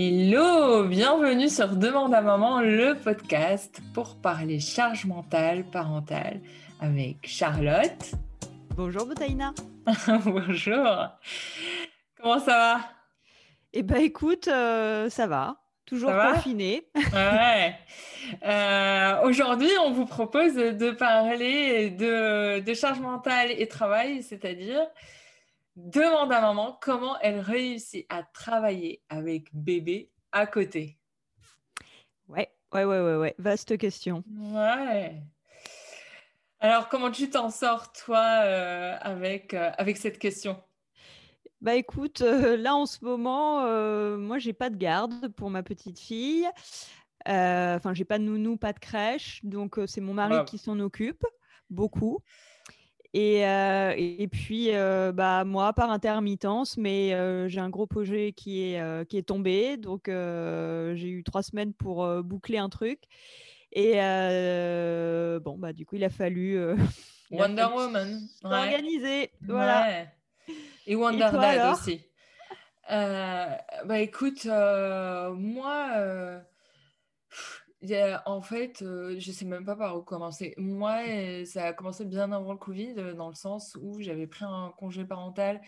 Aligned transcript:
Hello, 0.00 0.84
bienvenue 0.84 1.48
sur 1.48 1.70
Demande 1.74 2.14
à 2.14 2.20
maman, 2.20 2.60
le 2.60 2.94
podcast 2.94 3.80
pour 3.94 4.14
parler 4.14 4.60
charge 4.60 5.06
mentale 5.06 5.64
parentale 5.64 6.40
avec 6.78 7.16
Charlotte. 7.24 8.12
Bonjour 8.76 9.06
Boutaïna. 9.06 9.52
Bonjour. 10.24 10.86
Comment 12.16 12.38
ça 12.38 12.46
va? 12.46 12.80
Eh 13.72 13.82
ben 13.82 13.96
écoute, 13.96 14.46
euh, 14.46 15.10
ça 15.10 15.26
va. 15.26 15.56
Toujours 15.84 16.12
confiné. 16.12 16.86
ouais. 16.94 17.74
Euh, 18.44 19.22
aujourd'hui, 19.24 19.70
on 19.84 19.90
vous 19.90 20.06
propose 20.06 20.54
de 20.54 20.92
parler 20.92 21.90
de, 21.90 22.60
de 22.60 22.74
charge 22.74 23.00
mentale 23.00 23.50
et 23.50 23.66
travail, 23.66 24.22
c'est-à-dire 24.22 24.86
demande 25.78 26.32
à 26.32 26.40
maman 26.40 26.78
comment 26.80 27.18
elle 27.20 27.40
réussit 27.40 28.04
à 28.08 28.22
travailler 28.24 29.02
avec 29.08 29.54
bébé 29.54 30.10
à 30.32 30.46
côté. 30.46 30.98
Ouais, 32.26 32.52
ouais, 32.74 32.84
ouais, 32.84 33.00
ouais, 33.00 33.16
ouais. 33.16 33.34
Vaste 33.38 33.78
question. 33.78 34.24
Ouais. 34.28 35.22
Alors, 36.60 36.88
comment 36.88 37.10
tu 37.12 37.30
t'en 37.30 37.50
sors, 37.50 37.92
toi, 37.92 38.42
euh, 38.42 38.96
avec, 39.00 39.54
euh, 39.54 39.70
avec 39.78 39.96
cette 39.96 40.18
question? 40.18 40.60
Bah 41.60 41.74
écoute, 41.74 42.20
euh, 42.20 42.56
là 42.56 42.74
en 42.74 42.86
ce 42.86 43.04
moment, 43.04 43.62
moi 44.16 44.38
j'ai 44.38 44.52
pas 44.52 44.70
de 44.70 44.76
garde 44.76 45.28
pour 45.28 45.50
ma 45.50 45.62
petite 45.62 45.98
fille. 45.98 46.48
Enfin, 47.26 47.94
j'ai 47.94 48.04
pas 48.04 48.18
de 48.18 48.24
nounou, 48.24 48.56
pas 48.56 48.72
de 48.72 48.78
crèche, 48.78 49.40
donc 49.44 49.78
c'est 49.86 50.00
mon 50.00 50.14
mari 50.14 50.44
qui 50.46 50.58
s'en 50.58 50.78
occupe 50.80 51.24
beaucoup. 51.70 52.20
Et, 53.20 53.40
et, 54.22 54.28
puis, 54.28 54.70
bah, 55.12 55.44
moi, 55.44 55.72
par 55.72 55.90
intermittence, 55.90 56.76
mais 56.76 57.48
j'ai 57.48 57.60
un 57.60 57.68
gros 57.68 57.86
projet 57.86 58.32
qui 58.32 58.62
est, 58.62 59.08
qui 59.08 59.18
est 59.18 59.22
tombé. 59.22 59.76
Donc, 59.76 60.04
j'ai 60.06 61.08
eu 61.08 61.24
trois 61.24 61.42
semaines 61.42 61.72
pour 61.72 62.06
boucler 62.22 62.58
un 62.58 62.68
truc. 62.68 63.00
Et 63.72 63.94
bon, 65.40 65.58
bah, 65.58 65.72
du 65.72 65.84
coup, 65.84 65.96
il 65.96 66.04
a 66.04 66.10
fallu. 66.10 66.58
Wonder 67.30 67.66
Woman. 67.74 68.20
Organiser. 68.44 69.30
Voilà. 69.42 70.04
Et 70.86 70.94
Wonder 70.94 71.28
Dad 71.32 71.74
aussi. 71.74 72.00
bah, 72.88 73.98
écoute, 73.98 74.46
moi 74.46 76.42
en 78.26 78.40
fait, 78.40 78.82
euh, 78.82 79.16
je 79.18 79.32
sais 79.32 79.44
même 79.44 79.64
pas 79.64 79.76
par 79.76 79.96
où 79.96 80.02
commencer. 80.02 80.54
Moi, 80.58 81.02
euh, 81.08 81.44
ça 81.44 81.66
a 81.66 81.72
commencé 81.72 82.04
bien 82.04 82.32
avant 82.32 82.52
le 82.52 82.58
Covid, 82.58 82.94
euh, 82.98 83.14
dans 83.14 83.28
le 83.28 83.34
sens 83.34 83.76
où 83.80 84.00
j'avais 84.00 84.26
pris 84.26 84.44
un 84.44 84.72
congé 84.76 85.04
parental 85.04 85.60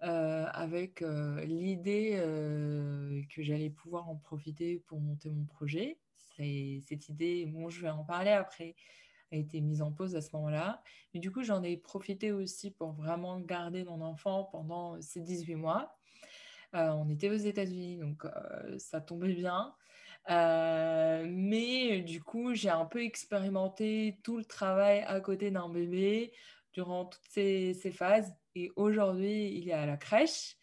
avec 0.00 1.00
l'idée 1.00 2.12
que 3.34 3.42
j'allais 3.42 3.68
pouvoir 3.68 4.08
en 4.08 4.14
profiter 4.14 4.80
pour 4.86 5.00
monter 5.00 5.28
mon 5.28 5.44
projet. 5.44 5.98
cette 6.36 7.08
idée, 7.08 7.46
bon, 7.46 7.68
je 7.68 7.80
vais 7.80 7.88
en 7.88 8.04
parler 8.04 8.30
après, 8.30 8.76
a 9.32 9.36
été 9.36 9.60
mise 9.60 9.82
en 9.82 9.90
pause 9.90 10.14
à 10.14 10.20
ce 10.20 10.30
moment-là. 10.36 10.82
Mais 11.12 11.18
du 11.18 11.32
coup, 11.32 11.42
j'en 11.42 11.64
ai 11.64 11.76
profité 11.76 12.30
aussi 12.30 12.70
pour 12.70 12.92
vraiment 12.92 13.40
garder 13.40 13.82
mon 13.82 14.00
enfant 14.00 14.44
pendant 14.44 15.00
ces 15.02 15.20
18 15.20 15.56
mois. 15.56 15.98
on 16.72 17.08
était 17.08 17.30
aux 17.30 17.34
États-Unis, 17.34 17.96
donc 17.96 18.24
ça 18.78 19.00
tombait 19.00 19.34
bien. 19.34 19.74
Euh, 20.30 21.26
mais 21.28 22.02
du 22.02 22.22
coup, 22.22 22.54
j'ai 22.54 22.70
un 22.70 22.84
peu 22.84 23.02
expérimenté 23.02 24.18
tout 24.22 24.36
le 24.36 24.44
travail 24.44 25.00
à 25.06 25.20
côté 25.20 25.50
d'un 25.50 25.68
bébé 25.68 26.32
durant 26.72 27.06
toutes 27.06 27.28
ces, 27.30 27.74
phases. 27.92 28.32
Et 28.54 28.70
aujourd'hui, 28.76 29.52
il 29.54 29.68
est 29.68 29.72
à 29.72 29.86
la 29.86 29.96
crèche. 29.96 30.56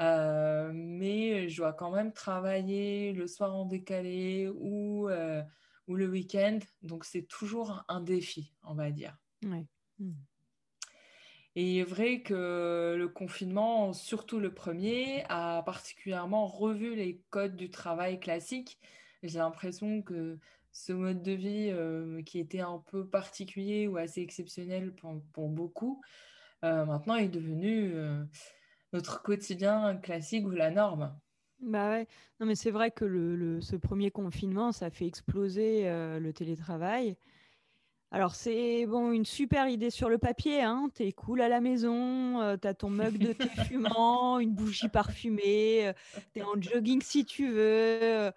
Euh, 0.00 0.72
mais 0.74 1.48
je 1.48 1.58
dois 1.58 1.72
quand 1.72 1.90
même 1.90 2.12
travailler 2.12 3.12
le 3.12 3.26
soir 3.26 3.54
en 3.54 3.64
décalé 3.64 4.48
ou, 4.48 5.08
euh, 5.08 5.42
ou 5.86 5.94
le 5.94 6.08
week-end. 6.08 6.58
Donc, 6.82 7.04
c'est 7.04 7.26
toujours 7.26 7.84
un 7.88 8.00
défi, 8.00 8.52
on 8.62 8.74
va 8.74 8.90
dire. 8.90 9.16
Ouais. 9.44 9.66
Hmm. 9.98 10.14
Et 11.56 11.74
il 11.74 11.78
est 11.78 11.84
vrai 11.84 12.22
que 12.22 12.96
le 12.98 13.08
confinement, 13.08 13.92
surtout 13.92 14.40
le 14.40 14.52
premier, 14.52 15.24
a 15.28 15.62
particulièrement 15.62 16.46
revu 16.46 16.96
les 16.96 17.20
codes 17.30 17.56
du 17.56 17.70
travail 17.70 18.18
classique. 18.18 18.78
J'ai 19.22 19.38
l'impression 19.38 20.02
que 20.02 20.38
ce 20.74 20.92
mode 20.92 21.22
de 21.22 21.32
vie 21.32 21.70
euh, 21.70 22.20
qui 22.22 22.40
était 22.40 22.60
un 22.60 22.82
peu 22.90 23.06
particulier 23.06 23.86
ou 23.86 23.96
assez 23.96 24.20
exceptionnel 24.20 24.92
pour, 25.32 25.48
beaucoup, 25.48 26.02
euh, 26.64 26.84
maintenant 26.84 27.14
est 27.14 27.28
devenu 27.28 27.92
euh, 27.94 28.24
notre 28.92 29.22
quotidien 29.22 29.96
classique 29.96 30.44
ou 30.46 30.50
la 30.50 30.72
norme. 30.72 31.16
Bah 31.60 31.90
ouais, 31.90 32.08
non 32.40 32.46
mais 32.46 32.56
c'est 32.56 32.72
vrai 32.72 32.90
que 32.90 33.60
ce 33.62 33.76
premier 33.76 34.10
confinement, 34.10 34.72
ça 34.72 34.90
fait 34.90 35.06
exploser 35.06 35.84
le 35.84 36.32
télétravail. 36.32 37.16
Alors, 38.14 38.36
c'est 38.36 38.86
bon, 38.86 39.10
une 39.10 39.24
super 39.24 39.66
idée 39.66 39.90
sur 39.90 40.08
le 40.08 40.18
papier. 40.18 40.62
Hein. 40.62 40.88
T'es 40.94 41.10
cool 41.10 41.40
à 41.40 41.48
la 41.48 41.60
maison, 41.60 42.40
euh, 42.40 42.56
t'as 42.56 42.72
ton 42.72 42.88
mug 42.88 43.18
de 43.18 43.32
thé 43.32 43.48
fumant, 43.66 44.38
une 44.38 44.52
bougie 44.52 44.88
parfumée, 44.88 45.88
euh, 45.88 45.92
t'es 46.32 46.42
en 46.42 46.54
jogging 46.60 47.02
si 47.02 47.24
tu 47.24 47.48
veux. 47.48 48.30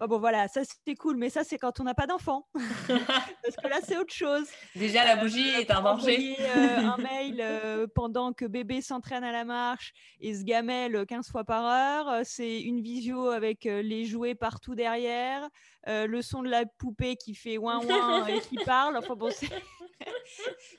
Euh, 0.00 0.04
Oh, 0.04 0.08
bon, 0.08 0.18
voilà, 0.18 0.48
ça 0.48 0.64
c'était 0.64 0.96
cool, 0.96 1.16
mais 1.16 1.30
ça 1.30 1.44
c'est 1.44 1.56
quand 1.56 1.80
on 1.80 1.84
n'a 1.84 1.94
pas 1.94 2.06
d'enfant. 2.06 2.46
Parce 2.54 3.56
que 3.62 3.68
là 3.68 3.78
c'est 3.82 3.96
autre 3.96 4.12
chose. 4.12 4.46
Déjà, 4.74 5.04
la 5.04 5.16
bougie 5.16 5.54
euh, 5.54 5.60
est 5.60 5.70
un 5.70 5.82
danger. 5.82 6.36
Euh, 6.40 6.78
un 6.78 6.96
mail 6.98 7.40
euh, 7.40 7.86
pendant 7.94 8.32
que 8.32 8.44
bébé 8.44 8.82
s'entraîne 8.82 9.24
à 9.24 9.32
la 9.32 9.44
marche 9.44 9.92
et 10.20 10.34
se 10.34 10.42
gamelle 10.42 11.06
15 11.06 11.30
fois 11.30 11.44
par 11.44 11.64
heure. 11.64 12.20
C'est 12.24 12.60
une 12.60 12.82
visio 12.82 13.28
avec 13.28 13.64
les 13.64 14.04
jouets 14.04 14.34
partout 14.34 14.74
derrière, 14.74 15.48
le 15.86 16.20
son 16.22 16.42
de 16.42 16.48
la 16.48 16.66
poupée 16.66 17.16
qui 17.16 17.34
fait 17.34 17.56
ouin 17.56 17.84
ouin 17.84 18.26
et 18.26 18.40
qui 18.40 18.56
parle. 18.56 18.96
Enfin 18.96 19.14
bon, 19.14 19.30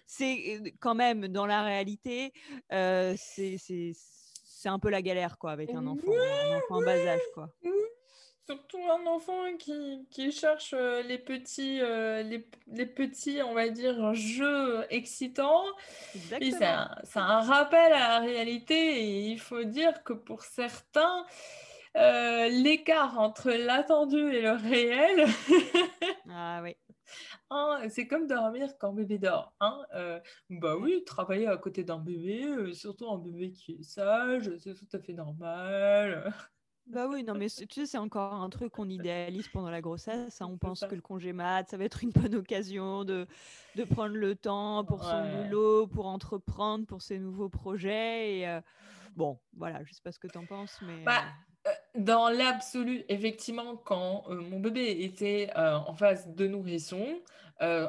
c'est 0.05 0.69
quand 0.79 0.95
même 0.95 1.29
dans 1.29 1.45
la 1.45 1.63
réalité, 1.63 2.33
c'est 2.69 3.93
un 4.65 4.79
peu 4.79 4.89
la 4.89 5.01
galère 5.01 5.37
quoi 5.37 5.51
avec 5.51 5.71
un 5.71 5.87
enfant, 5.87 6.11
un 6.11 6.57
enfant 6.57 6.75
en 6.75 6.81
bas 6.81 7.07
âge 7.07 7.21
quoi. 7.33 7.49
Surtout 8.47 8.77
un 8.91 9.07
enfant 9.07 9.57
qui, 9.57 10.05
qui 10.11 10.31
cherche 10.31 10.75
euh, 10.77 11.01
les 11.01 11.17
petits, 11.17 11.81
euh, 11.81 12.21
les, 12.21 12.47
les, 12.67 12.85
petits, 12.85 13.41
on 13.41 13.55
va 13.55 13.69
dire, 13.69 14.13
jeux 14.13 14.85
excitants. 14.91 15.65
c'est 16.13 16.63
un, 16.63 16.95
un, 17.15 17.41
rappel 17.41 17.91
à 17.91 18.07
la 18.07 18.19
réalité. 18.19 18.75
Et 18.75 19.31
il 19.31 19.39
faut 19.39 19.63
dire 19.63 20.03
que 20.03 20.13
pour 20.13 20.43
certains, 20.43 21.25
euh, 21.97 22.47
l'écart 22.49 23.17
entre 23.19 23.49
l'attendu 23.49 24.31
et 24.31 24.41
le 24.41 24.51
réel, 24.51 25.25
ah 26.29 26.59
oui. 26.61 26.75
Hein, 27.49 27.81
c'est 27.89 28.05
comme 28.05 28.27
dormir 28.27 28.77
quand 28.79 28.93
bébé 28.93 29.17
dort. 29.17 29.53
Hein 29.59 29.85
bah 30.51 30.75
oui, 30.77 31.03
travailler 31.03 31.47
à 31.47 31.57
côté 31.57 31.83
d'un 31.83 31.99
bébé, 31.99 32.73
surtout 32.73 33.09
un 33.09 33.17
bébé 33.17 33.53
qui 33.53 33.77
est 33.79 33.83
sage, 33.83 34.51
c'est 34.59 34.75
tout 34.75 34.87
à 34.93 34.99
fait 34.99 35.13
normal. 35.13 36.31
Bah 36.87 37.07
oui, 37.09 37.23
non, 37.23 37.33
mais 37.33 37.49
tu 37.49 37.65
sais, 37.67 37.85
c'est 37.87 37.97
encore 37.97 38.33
un 38.33 38.49
truc 38.49 38.71
qu'on 38.71 38.87
idéalise 38.89 39.47
pendant 39.47 39.71
la 39.71 39.81
grossesse. 39.81 40.39
Hein. 40.41 40.47
On 40.51 40.57
pense 40.57 40.81
que 40.81 40.93
le 40.93 41.01
congé 41.01 41.33
mat, 41.33 41.67
ça 41.67 41.77
va 41.77 41.85
être 41.85 42.03
une 42.03 42.11
bonne 42.11 42.35
occasion 42.35 43.03
de, 43.03 43.25
de 43.75 43.83
prendre 43.83 44.15
le 44.15 44.35
temps 44.35 44.85
pour 44.85 45.03
son 45.03 45.43
boulot, 45.43 45.87
pour 45.87 46.05
entreprendre, 46.05 46.85
pour 46.85 47.01
ses 47.01 47.17
nouveaux 47.17 47.49
projets. 47.49 48.37
Et, 48.37 48.47
euh, 48.47 48.61
bon, 49.15 49.39
voilà, 49.57 49.83
je 49.83 49.93
sais 49.93 50.01
pas 50.03 50.11
ce 50.11 50.19
que 50.19 50.27
tu 50.27 50.37
en 50.37 50.45
penses, 50.45 50.77
mais. 50.83 51.03
Bah, 51.03 51.23
euh, 51.65 51.71
dans 51.95 52.29
l'absolu, 52.29 53.03
effectivement, 53.09 53.77
quand 53.77 54.25
euh, 54.29 54.39
mon 54.41 54.59
bébé 54.59 55.03
était 55.03 55.49
en 55.55 55.93
phase 55.95 56.27
de 56.35 56.47
nourrisson, 56.47 57.19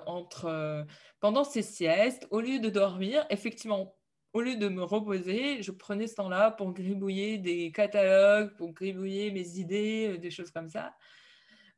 entre, 0.06 0.86
pendant 1.20 1.44
ses 1.44 1.62
siestes, 1.62 2.26
au 2.30 2.40
lieu 2.40 2.60
de 2.60 2.70
dormir, 2.70 3.26
effectivement, 3.28 3.95
au 4.36 4.42
lieu 4.42 4.56
de 4.56 4.68
me 4.68 4.82
reposer, 4.82 5.62
je 5.62 5.70
prenais 5.70 6.06
ce 6.06 6.16
temps-là 6.16 6.50
pour 6.50 6.74
gribouiller 6.74 7.38
des 7.38 7.72
catalogues, 7.72 8.54
pour 8.56 8.74
gribouiller 8.74 9.30
mes 9.30 9.58
idées, 9.58 10.10
euh, 10.10 10.18
des 10.18 10.30
choses 10.30 10.50
comme 10.50 10.68
ça. 10.68 10.94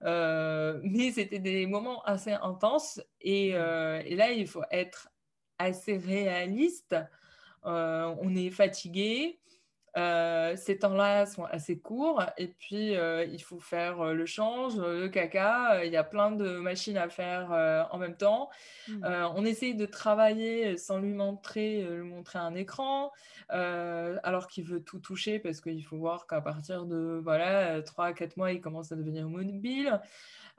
Euh, 0.02 0.80
mais 0.82 1.12
c'était 1.12 1.38
des 1.38 1.66
moments 1.66 2.02
assez 2.02 2.32
intenses 2.32 3.00
et, 3.20 3.52
euh, 3.54 4.02
et, 4.04 4.16
là, 4.16 4.32
il 4.32 4.48
faut 4.48 4.64
être 4.72 5.08
assez 5.56 5.98
réaliste. 5.98 6.96
on 7.62 8.34
est 8.34 8.50
fatigué, 8.50 9.38
euh, 9.98 10.54
ces 10.56 10.78
temps-là 10.78 11.26
sont 11.26 11.44
assez 11.44 11.78
courts 11.78 12.22
et 12.36 12.46
puis 12.46 12.94
euh, 12.94 13.24
il 13.24 13.42
faut 13.42 13.58
faire 13.58 14.00
euh, 14.00 14.14
le 14.14 14.26
change, 14.26 14.76
le 14.76 15.08
caca, 15.08 15.84
il 15.84 15.90
y 15.92 15.96
a 15.96 16.04
plein 16.04 16.30
de 16.30 16.58
machines 16.58 16.96
à 16.96 17.08
faire 17.08 17.50
en 17.90 17.98
même 17.98 18.16
temps. 18.16 18.48
Mmh. 18.88 19.04
on 19.34 19.44
essaye 19.44 19.74
de 19.74 19.86
travailler 19.86 20.76
sans 20.76 20.98
lui 20.98 21.12
montrer, 21.12 21.82
lui 21.82 22.08
montrer 22.08 22.38
un 22.38 22.54
écran 22.54 23.12
alors 23.48 24.46
qu'il 24.48 24.64
veut 24.64 24.82
tout 24.82 24.98
toucher 25.00 25.38
parce 25.38 25.60
qu'il 25.60 25.84
faut 25.84 25.96
voir 25.96 26.26
qu'à 26.26 26.40
partir 26.40 26.84
de 26.84 27.20
voilà, 27.22 27.82
3 27.82 28.06
à 28.06 28.12
4 28.12 28.36
mois, 28.36 28.52
il 28.52 28.60
commence 28.60 28.92
à 28.92 28.96
devenir 28.96 29.28
mobile. 29.28 30.00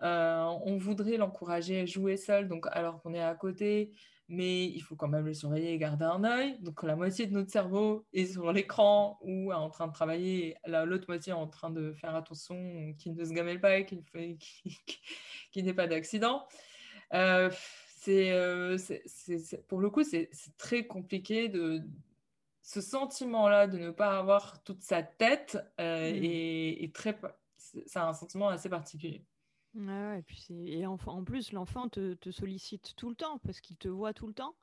on 0.01 0.77
voudrait 0.77 1.17
l'encourager 1.17 1.81
à 1.81 1.85
jouer 1.85 2.17
seul, 2.17 2.47
donc 2.47 2.67
alors 2.71 3.01
qu'on 3.01 3.13
est 3.13 3.23
à 3.23 3.35
côté, 3.35 3.91
mais 4.29 4.65
il 4.65 4.79
faut 4.81 4.95
quand 4.95 5.07
même 5.07 5.25
le 5.25 5.33
surveiller 5.33 5.73
et 5.73 5.77
garder 5.77 6.05
un 6.05 6.23
œil. 6.23 6.57
Donc 6.59 6.83
la 6.83 6.95
moitié 6.95 7.25
de 7.25 7.33
notre 7.33 7.51
cerveau 7.51 8.05
est 8.13 8.25
sur 8.25 8.53
l'écran 8.53 9.19
ou 9.21 9.51
en 9.51 9.69
train 9.69 9.87
de 9.87 9.93
travailler, 9.93 10.55
l'autre 10.65 11.05
moitié 11.07 11.31
est 11.31 11.35
en 11.35 11.47
train 11.47 11.71
de 11.71 11.91
faire 11.93 12.15
attention 12.15 12.93
qu'il 12.97 13.15
ne 13.15 13.25
se 13.25 13.33
gamelle 13.33 13.59
pas 13.59 13.77
et 13.77 13.85
qu'il 13.85 14.03
qu 15.51 15.63
n'ait 15.63 15.73
pas 15.73 15.87
d'accident. 15.87 16.47
Euh, 17.13 17.49
euh, 18.07 18.77
c'est, 18.77 19.67
pour 19.67 19.79
le 19.79 19.89
coup, 19.89 20.03
c'est 20.03 20.29
très 20.57 20.85
compliqué 20.85 21.49
de 21.49 21.81
ce 22.61 22.81
sentiment-là 22.81 23.67
de 23.67 23.77
ne 23.77 23.89
pas 23.89 24.17
avoir 24.17 24.63
toute 24.63 24.83
sa 24.83 25.01
tête 25.01 25.57
euh, 25.79 26.11
mmh. 26.11 26.91
très, 26.91 27.19
c'est 27.57 27.97
un 27.97 28.13
sentiment 28.13 28.49
assez 28.49 28.69
particulier. 28.69 29.25
Et 29.75 30.21
puis 30.23 30.47
et 30.51 30.85
en, 30.85 30.97
plus, 31.23 31.51
l'enfant 31.51 31.89
te, 31.89 32.13
te, 32.15 32.31
sollicite 32.31 32.95
tout 32.95 33.09
le 33.09 33.15
temps 33.15 33.39
parce 33.39 33.61
qu'il 33.61 33.77
te 33.77 33.87
voit 33.87 34.13
tout 34.13 34.27
le 34.27 34.33
temps. 34.33 34.55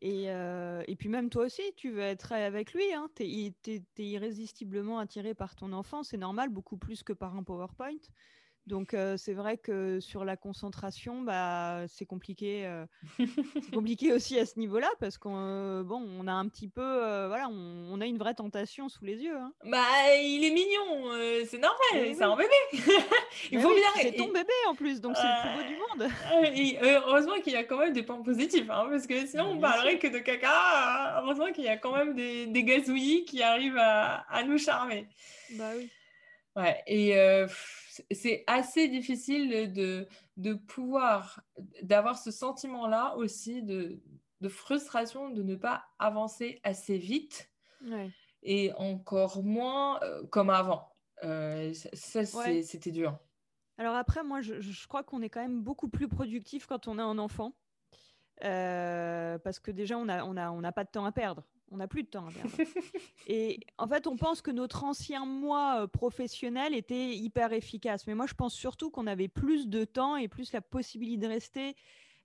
Et, 0.00 0.30
euh, 0.30 0.82
puis 0.98 1.08
même 1.08 1.28
toi 1.28 1.46
aussi, 1.46 1.62
tu 1.76 1.90
veux 1.90 2.00
être 2.00 2.32
avec 2.32 2.72
lui. 2.72 2.92
Hein. 2.92 3.08
Tu 3.16 3.24
es, 3.24 3.82
irrésistiblement 3.98 4.98
attiré 4.98 5.34
par 5.34 5.56
ton 5.56 5.72
enfant. 5.72 6.02
C'est 6.02 6.16
normal, 6.16 6.50
beaucoup 6.50 6.76
plus 6.76 7.02
que 7.02 7.12
par 7.12 7.36
un 7.36 7.42
PowerPoint. 7.42 7.98
Donc 8.68 8.94
c'est 9.16 9.32
vrai 9.32 9.56
que 9.56 9.98
sur 9.98 10.24
la 10.24 10.36
concentration, 10.36 11.22
bah, 11.22 11.86
c'est 11.88 12.04
compliqué, 12.04 12.70
compliqué 13.72 14.12
aussi 14.12 14.38
à 14.38 14.44
ce 14.44 14.58
niveau-là 14.58 14.90
parce 15.00 15.16
qu'on 15.16 15.82
bon, 15.82 16.06
on 16.20 16.26
a 16.26 16.32
un 16.32 16.46
petit 16.48 16.68
peu, 16.68 16.82
voilà, 17.26 17.48
on, 17.50 18.00
a 18.00 18.06
une 18.06 18.18
vraie 18.18 18.34
tentation 18.34 18.88
sous 18.88 19.04
les 19.04 19.16
yeux. 19.16 19.36
Hein. 19.36 19.52
Bah, 19.64 19.80
il 20.22 20.44
est 20.44 20.50
mignon, 20.50 21.10
c'est 21.46 21.58
normal, 21.58 22.14
c'est 22.14 22.22
un 22.22 22.36
bébé. 22.36 22.48
il 23.50 23.60
faut 23.60 23.74
bien. 23.74 23.88
C'est 24.02 24.12
ton 24.12 24.28
bébé 24.28 24.52
en 24.68 24.74
plus, 24.74 25.00
donc 25.00 25.16
c'est 25.16 25.22
le 25.22 25.42
plus 25.42 25.62
beau 25.62 25.68
du 25.68 25.76
monde. 25.76 26.78
heureusement 26.82 27.40
qu'il 27.42 27.54
y 27.54 27.56
a 27.56 27.64
quand 27.64 27.78
même 27.78 27.94
des 27.94 28.02
points 28.02 28.22
positifs, 28.22 28.68
hein, 28.68 28.86
parce 28.90 29.06
que 29.06 29.26
sinon 29.26 29.52
on 29.52 29.58
parlerait 29.58 29.98
que 29.98 30.08
de 30.08 30.18
caca. 30.18 31.22
Heureusement 31.22 31.52
qu'il 31.52 31.64
y 31.64 31.68
a 31.68 31.78
quand 31.78 31.96
même 31.96 32.14
des, 32.14 32.46
des 32.46 32.64
gazouillis 32.64 33.24
qui 33.24 33.42
arrivent 33.42 33.78
à, 33.78 34.26
à 34.28 34.42
nous 34.42 34.58
charmer. 34.58 35.06
Bah 35.52 35.70
oui. 35.76 35.88
Ouais, 36.56 36.82
et 36.86 37.16
c'est 38.10 38.44
assez 38.46 38.88
difficile 38.88 39.72
de, 39.72 40.06
de 40.36 40.54
pouvoir, 40.54 41.40
d'avoir 41.82 42.18
ce 42.18 42.30
sentiment-là 42.30 43.16
aussi 43.16 43.62
de, 43.62 44.00
de, 44.40 44.48
frustration 44.48 45.30
de 45.30 45.42
ne 45.42 45.56
pas 45.56 45.84
avancer 45.98 46.60
assez 46.62 46.98
vite 46.98 47.50
et 48.42 48.72
encore 48.76 49.42
moins 49.42 50.00
euh, 50.02 50.24
comme 50.26 50.50
avant. 50.50 50.94
Euh, 51.24 51.72
ça, 51.92 52.24
c'était 52.24 52.92
dur. 52.92 53.18
Alors 53.76 53.94
après, 53.94 54.22
moi, 54.24 54.40
je, 54.40 54.60
je 54.60 54.88
crois 54.88 55.02
qu'on 55.02 55.22
est 55.22 55.28
quand 55.28 55.40
même 55.40 55.62
beaucoup 55.62 55.88
plus 55.88 56.08
productif 56.08 56.66
quand 56.66 56.88
on 56.88 56.98
a 56.98 57.02
un 57.02 57.18
enfant. 57.18 57.54
Euh, 58.44 59.38
parce 59.38 59.58
que 59.58 59.70
déjà, 59.70 59.98
on 59.98 60.04
n'a 60.04 60.24
on 60.24 60.36
a, 60.36 60.50
on 60.50 60.62
a 60.62 60.72
pas 60.72 60.84
de 60.84 60.90
temps 60.90 61.04
à 61.04 61.12
perdre. 61.12 61.44
On 61.70 61.76
n'a 61.76 61.86
plus 61.86 62.02
de 62.02 62.08
temps 62.08 62.28
et 63.26 63.60
en 63.76 63.86
fait, 63.86 64.06
on 64.06 64.16
pense 64.16 64.40
que 64.40 64.50
notre 64.50 64.84
ancien 64.84 65.26
moi 65.26 65.82
euh, 65.82 65.86
professionnel 65.86 66.74
était 66.74 67.14
hyper 67.14 67.52
efficace. 67.52 68.06
Mais 68.06 68.14
moi, 68.14 68.26
je 68.26 68.34
pense 68.34 68.54
surtout 68.54 68.90
qu'on 68.90 69.06
avait 69.06 69.28
plus 69.28 69.68
de 69.68 69.84
temps 69.84 70.16
et 70.16 70.28
plus 70.28 70.52
la 70.52 70.62
possibilité 70.62 71.26
de 71.26 71.32
rester, 71.32 71.76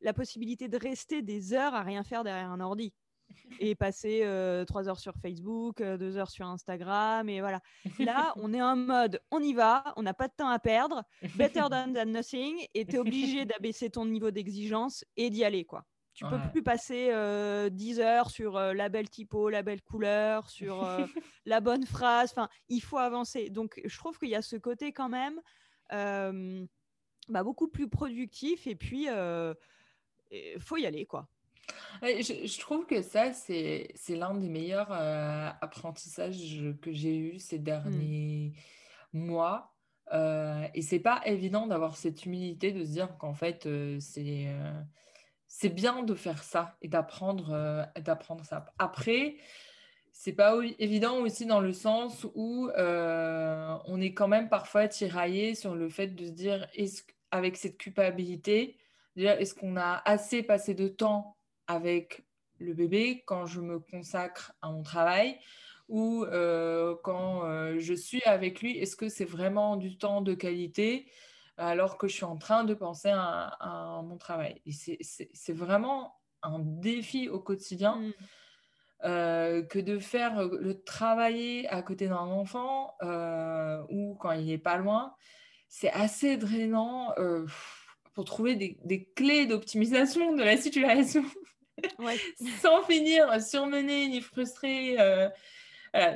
la 0.01 0.13
possibilité 0.13 0.68
de 0.69 0.78
rester 0.78 1.22
des 1.22 1.54
heures 1.54 1.74
à 1.74 1.84
rien 1.84 2.04
faire 2.04 2.24
derrière 2.24 2.50
un 2.50 2.62
ordi. 2.62 2.94
Et 3.60 3.74
passer 3.74 4.22
euh, 4.24 4.63
trois 4.63 4.88
heures 4.88 5.00
sur 5.00 5.16
Facebook, 5.16 5.81
deux 5.81 6.18
heures 6.18 6.30
sur 6.30 6.45
Instagram, 6.45 7.28
et 7.30 7.40
voilà. 7.40 7.62
Là, 7.98 8.31
on 8.36 8.54
est 8.54 8.62
en 8.62 8.75
mode, 8.75 9.22
on 9.31 9.42
y 9.42 9.54
va, 9.54 9.94
on 9.95 10.04
n'a 10.04 10.13
pas 10.13 10.28
de 10.28 10.34
temps 10.38 10.50
à 10.50 10.60
perdre, 10.60 11.04
better 11.36 11.63
than, 11.72 11.94
than 11.94 12.06
nothing, 12.06 12.68
et 12.75 12.86
tu 12.86 12.95
es 12.95 13.00
obligé 13.00 13.45
d'abaisser 13.45 13.90
ton 13.90 14.06
niveau 14.06 14.30
d'exigence 14.30 15.04
et 15.18 15.30
d'y 15.31 15.44
aller, 15.44 15.66
quoi. 15.66 15.84
Tu 16.13 16.25
peux 16.25 16.38
plus 16.51 16.62
passer 16.62 17.12
10 17.71 18.00
heures 18.00 18.30
sur 18.30 18.60
la 18.60 18.89
belle 18.89 19.10
typo, 19.10 19.50
la 19.50 19.63
belle 19.63 19.81
couleur, 19.81 20.50
sur 20.50 20.86
la 21.45 21.60
bonne 21.60 21.86
phrase. 21.86 22.31
Enfin, 22.31 22.50
il 22.69 22.81
faut 22.81 23.00
avancer. 23.00 23.50
Donc, 23.50 23.81
je 23.83 23.98
trouve 23.98 24.18
qu'il 24.19 24.30
y 24.30 24.36
a 24.36 24.44
ce 24.44 24.56
côté 24.56 24.92
quand 24.94 25.10
même 25.10 25.42
bah, 25.89 27.44
beaucoup 27.44 27.68
plus 27.68 27.89
productif. 27.89 28.68
Et 28.68 28.75
puis, 28.75 29.07
il 29.07 30.60
faut 30.60 30.77
y 30.77 30.86
aller, 30.86 31.06
quoi. 31.06 31.27
Je, 32.01 32.59
trouve 32.59 32.86
que 32.86 33.01
ça, 33.01 33.33
c'est 33.33 33.94
l'un 34.09 34.36
des 34.36 34.50
meilleurs 34.50 34.92
apprentissages 34.92 36.63
que 36.81 36.92
j'ai 36.92 37.18
eu 37.18 37.39
ces 37.39 37.59
mmh. 37.59 37.63
derniers 37.63 38.54
mois. 39.13 39.74
Euh, 40.12 40.68
et 40.74 40.81
c'est 40.81 41.00
pas 41.00 41.21
évident 41.25 41.66
d'avoir 41.66 41.95
cette 41.95 42.25
humilité 42.25 42.71
de 42.71 42.83
se 42.83 42.92
dire 42.92 43.18
qu'en 43.18 43.33
fait, 43.33 43.68
c'est 44.00 44.48
c'est 45.55 45.69
bien 45.69 46.01
de 46.01 46.15
faire 46.15 46.44
ça 46.44 46.75
et 46.81 46.88
d'apprendre 46.88 47.51
euh, 47.51 47.83
d'apprendre 48.01 48.44
ça. 48.44 48.65
Après, 48.79 49.35
c'est 50.11 50.33
pas 50.33 50.57
évident 50.79 51.17
aussi 51.19 51.45
dans 51.45 51.59
le 51.59 51.73
sens 51.73 52.25
où 52.33 52.69
euh, 52.69 53.77
on 53.85 54.01
est 54.01 54.15
quand 54.15 54.27
même 54.27 54.50
parfois 54.50 54.88
tiraillé 54.88 55.53
sur 55.53 55.75
le 55.75 55.89
fait 55.89 56.07
de 56.07 56.25
se 56.25 56.31
dire 56.31 56.67
avec 57.29 57.55
cette 57.55 57.77
culpabilité, 57.77 58.79
est-ce 59.15 59.53
qu'on 59.53 59.77
a 59.77 60.01
assez 60.05 60.41
passé 60.41 60.73
de 60.73 60.88
temps 60.88 61.38
avec 61.67 62.23
le 62.57 62.73
bébé 62.73 63.21
quand 63.27 63.45
je 63.45 63.61
me 63.61 63.79
consacre 63.79 64.53
à 64.63 64.71
mon 64.71 64.81
travail 64.81 65.38
ou 65.88 66.25
euh, 66.25 66.95
quand 67.03 67.77
je 67.77 67.94
suis 67.94 68.23
avec 68.23 68.61
lui, 68.61 68.79
est-ce 68.79 68.95
que 68.95 69.07
c'est 69.07 69.23
vraiment 69.23 69.75
du 69.75 69.97
temps 69.99 70.21
de 70.21 70.33
qualité 70.33 71.06
alors 71.57 71.97
que 71.97 72.07
je 72.07 72.13
suis 72.13 72.25
en 72.25 72.38
train 72.38 72.63
de 72.63 72.73
penser 72.73 73.11
à, 73.11 74.01
mon 74.03 74.17
travail. 74.17 74.61
Et 74.65 74.71
c'est 74.71 75.53
vraiment 75.53 76.15
un 76.41 76.59
défi 76.59 77.29
au 77.29 77.39
quotidien 77.39 77.95
mmh. 77.95 78.11
euh, 79.05 79.61
que 79.63 79.79
de 79.79 80.00
faire 80.00 80.39
euh, 80.39 80.57
le 80.59 80.83
travailler 80.83 81.69
à 81.69 81.81
côté 81.81 82.07
d'un 82.07 82.17
enfant 82.17 82.95
euh, 83.01 83.81
ou 83.89 84.15
quand 84.15 84.31
il 84.31 84.45
n'est 84.47 84.57
pas 84.57 84.77
loin. 84.77 85.13
C'est 85.69 85.91
assez 85.91 86.38
drainant 86.38 87.15
pour 88.13 88.25
trouver 88.25 88.56
des, 88.56 89.09
clés 89.15 89.47
d'optimisation 89.47 90.35
de 90.35 90.44
la 90.44 90.56
situation. 90.56 91.23
sans 92.61 92.83
finir 92.83 93.41
surmené 93.41 94.07
ni 94.07 94.21
frustré 94.21 94.95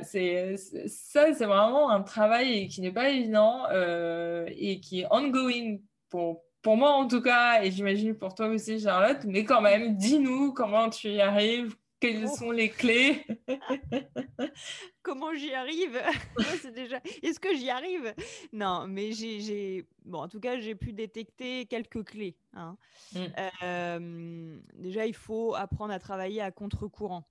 c'est, 0.02 0.56
ça, 0.56 1.32
c'est 1.32 1.46
vraiment 1.46 1.90
un 1.90 2.02
travail 2.02 2.68
qui 2.68 2.80
n'est 2.80 2.92
pas 2.92 3.10
évident 3.10 3.64
euh, 3.70 4.46
et 4.56 4.80
qui 4.80 5.00
est 5.00 5.06
ongoing 5.10 5.78
pour, 6.08 6.42
pour 6.62 6.76
moi 6.76 6.92
en 6.92 7.06
tout 7.06 7.22
cas, 7.22 7.62
et 7.62 7.70
j'imagine 7.70 8.14
pour 8.16 8.34
toi 8.34 8.48
aussi, 8.48 8.80
Charlotte. 8.80 9.24
Mais 9.24 9.44
quand 9.44 9.60
même, 9.60 9.96
dis-nous 9.96 10.52
comment 10.52 10.90
tu 10.90 11.10
y 11.10 11.20
arrives, 11.20 11.76
quelles 12.00 12.26
oh. 12.26 12.36
sont 12.36 12.50
les 12.50 12.70
clés 12.70 13.24
Comment 15.02 15.34
j'y 15.34 15.52
arrive? 15.54 16.00
C'est 16.62 16.74
déjà... 16.74 17.00
Est-ce 17.22 17.40
que 17.40 17.54
j'y 17.54 17.70
arrive? 17.70 18.14
Non, 18.52 18.86
mais 18.86 19.12
j'ai, 19.12 19.86
bon, 20.04 20.20
en 20.20 20.28
tout 20.28 20.40
cas, 20.40 20.58
j'ai 20.58 20.74
pu 20.74 20.92
détecter 20.92 21.66
quelques 21.66 22.04
clés. 22.04 22.36
Hein. 22.52 22.76
Mmh. 23.14 23.18
Euh, 23.62 24.58
déjà, 24.74 25.06
il 25.06 25.14
faut 25.14 25.54
apprendre 25.54 25.92
à 25.92 25.98
travailler 25.98 26.40
à 26.40 26.50
contre-courant. 26.50 27.24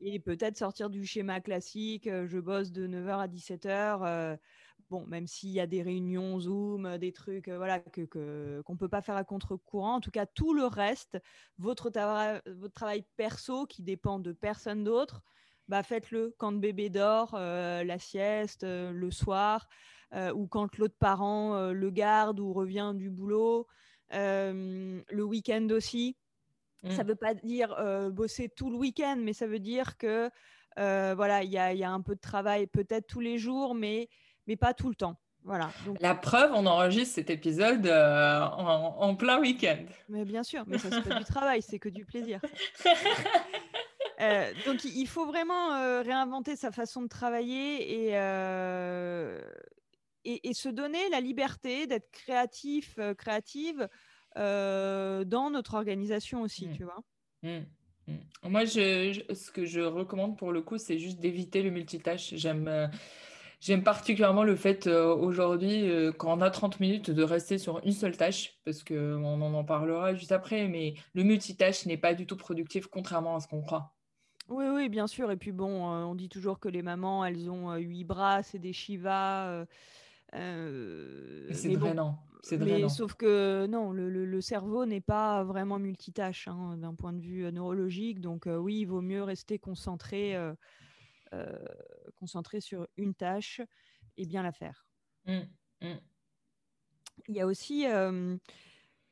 Et 0.00 0.18
peut-être 0.18 0.56
sortir 0.56 0.90
du 0.90 1.06
schéma 1.06 1.40
classique, 1.40 2.06
euh, 2.06 2.26
je 2.26 2.38
bosse 2.38 2.72
de 2.72 2.86
9h 2.86 3.20
à 3.20 3.28
17h. 3.28 4.02
Euh, 4.02 4.36
bon, 4.90 5.06
même 5.06 5.26
s'il 5.26 5.50
y 5.50 5.60
a 5.60 5.66
des 5.66 5.82
réunions 5.82 6.38
Zoom, 6.40 6.86
euh, 6.86 6.98
des 6.98 7.12
trucs 7.12 7.48
voilà, 7.48 7.78
que, 7.78 8.04
qu'on 8.62 8.72
ne 8.72 8.78
peut 8.78 8.88
pas 8.88 9.02
faire 9.02 9.16
à 9.16 9.24
contre-courant. 9.24 9.94
En 9.96 10.00
tout 10.00 10.10
cas, 10.10 10.26
tout 10.26 10.54
le 10.54 10.66
reste, 10.66 11.18
votre, 11.58 11.90
votre 12.50 12.74
travail 12.74 13.04
perso 13.16 13.66
qui 13.66 13.82
dépend 13.82 14.18
de 14.18 14.32
personne 14.32 14.84
d'autre, 14.84 15.22
bah, 15.68 15.82
faites-le 15.82 16.34
quand 16.38 16.50
le 16.50 16.58
bébé 16.58 16.90
dort, 16.90 17.34
la 17.34 17.98
sieste, 17.98 18.64
le 18.64 19.10
soir, 19.10 19.66
ou 20.34 20.46
quand 20.46 20.76
l'autre 20.76 20.96
parent 20.98 21.72
le 21.72 21.90
garde 21.90 22.38
ou 22.38 22.52
revient 22.52 22.92
du 22.94 23.08
boulot, 23.08 23.66
le 24.10 25.22
week-end 25.22 25.66
aussi. 25.70 26.18
Ça 26.84 26.98
ne 26.98 27.02
mmh. 27.02 27.06
veut 27.06 27.14
pas 27.14 27.34
dire 27.34 27.76
bosser 28.12 28.48
tout 28.48 28.70
le 28.70 28.76
week-end, 28.76 29.16
mais 29.18 29.32
ça 29.32 29.46
veut 29.46 29.58
dire 29.58 29.96
que 29.96 30.30
voilà, 30.76 31.42
il 31.42 31.50
y 31.50 31.58
a, 31.58 31.90
un 31.90 32.00
peu 32.00 32.14
de 32.14 32.20
travail 32.20 32.66
peut-être 32.66 33.06
tous 33.06 33.20
les 33.20 33.38
jours, 33.38 33.74
mais, 33.74 34.08
mais 34.46 34.56
pas 34.56 34.74
tout 34.74 34.88
le 34.88 34.94
temps. 34.94 35.16
Voilà. 35.44 35.70
La 36.00 36.14
preuve, 36.14 36.52
on 36.54 36.64
enregistre 36.64 37.16
cet 37.16 37.28
épisode 37.28 37.86
en, 37.86 39.14
plein 39.14 39.40
week-end. 39.40 39.84
Mais 40.08 40.24
bien 40.24 40.42
sûr, 40.42 40.64
mais 40.66 40.78
ça 40.78 40.88
c'est 40.90 41.08
pas 41.08 41.18
du 41.18 41.24
travail, 41.24 41.62
c'est 41.62 41.78
que 41.78 41.90
du 41.90 42.04
plaisir. 42.04 42.40
donc 44.66 44.84
il 44.84 45.06
faut 45.06 45.26
vraiment 45.26 46.02
réinventer 46.02 46.56
sa 46.56 46.70
façon 46.70 47.02
de 47.02 47.08
travailler 47.08 48.08
et, 48.08 48.14
et, 50.24 50.48
et, 50.48 50.54
se 50.54 50.68
donner 50.68 51.08
la 51.10 51.20
liberté 51.20 51.86
d'être 51.86 52.10
créatif, 52.10 52.98
créative 53.18 53.82
euh, 53.82 53.88
dans 54.36 55.50
notre 55.50 55.74
organisation 55.74 56.42
aussi, 56.42 56.66
mmh. 56.68 56.76
tu 56.76 56.84
vois. 56.84 57.02
Mmh. 57.42 57.58
Mmh. 58.08 58.48
Moi, 58.48 58.64
je, 58.64 59.22
ce 59.32 59.50
que 59.50 59.64
je 59.64 59.80
recommande 59.80 60.36
pour 60.36 60.52
le 60.52 60.62
coup, 60.62 60.78
c'est 60.78 60.98
juste 60.98 61.20
d'éviter 61.20 61.62
le 61.62 61.70
multitâche. 61.70 62.34
J'aime. 62.34 62.68
Euh, 62.68 62.86
J'aime 63.60 63.82
particulièrement 63.82 64.44
le 64.44 64.56
fait 64.56 64.86
aujourd'hui, 64.88 65.88
quand 66.18 66.36
on 66.36 66.42
a 66.42 66.50
30 66.50 66.80
minutes, 66.80 67.10
de 67.10 67.22
rester 67.22 67.56
sur 67.56 67.80
une 67.82 67.92
seule 67.92 68.14
tâche, 68.14 68.58
parce 68.62 68.84
qu'on 68.84 69.24
en, 69.24 69.40
en 69.40 69.64
parlera 69.64 70.12
juste 70.12 70.32
après, 70.32 70.68
mais 70.68 70.92
le 71.14 71.22
multitâche 71.22 71.86
n'est 71.86 71.96
pas 71.96 72.12
du 72.12 72.26
tout 72.26 72.36
productif, 72.36 72.88
contrairement 72.88 73.36
à 73.36 73.40
ce 73.40 73.48
qu'on 73.48 73.62
croit. 73.62 73.94
Oui, 74.50 74.66
oui, 74.68 74.90
bien 74.90 75.06
sûr. 75.06 75.30
Et 75.30 75.38
puis 75.38 75.52
bon, 75.52 75.86
on 75.86 76.14
dit 76.14 76.28
toujours 76.28 76.58
que 76.58 76.68
les 76.68 76.82
mamans, 76.82 77.24
elles 77.24 77.48
ont 77.48 77.74
huit 77.76 78.04
bras, 78.04 78.42
c'est 78.42 78.58
des 78.58 78.74
Shiva. 78.74 79.64
c'est 80.30 81.68
drainant. 81.68 82.18
Mais 82.52 82.88
sauf 82.88 83.14
que 83.14 83.66
non, 83.66 83.92
le, 83.92 84.40
cerveau 84.40 84.86
n'est 84.86 85.00
pas 85.00 85.44
vraiment 85.44 85.78
multitâche 85.78 86.48
hein, 86.48 86.76
d'un 86.76 86.94
point 86.94 87.12
de 87.12 87.20
vue 87.20 87.50
neurologique. 87.52 88.20
Donc 88.20 88.46
oui, 88.46 88.80
il 88.80 88.84
vaut 88.86 89.00
mieux 89.00 89.22
rester 89.22 89.58
concentré, 89.58 90.36
concentré 92.16 92.60
sur 92.60 92.86
une 92.96 93.14
tâche 93.14 93.60
et 94.16 94.26
bien 94.26 94.42
la 94.42 94.52
faire. 94.52 94.86
Mmh, 95.26 95.40
mmh. 95.82 95.94
Il 97.28 97.34
y 97.34 97.40
a 97.40 97.46
aussi, 97.46 97.86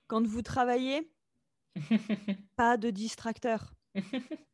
quand 0.06 0.26
vous 0.26 0.42
travaillez, 0.42 1.10
pas 2.56 2.76
de 2.76 2.90
distracteur. 2.90 3.74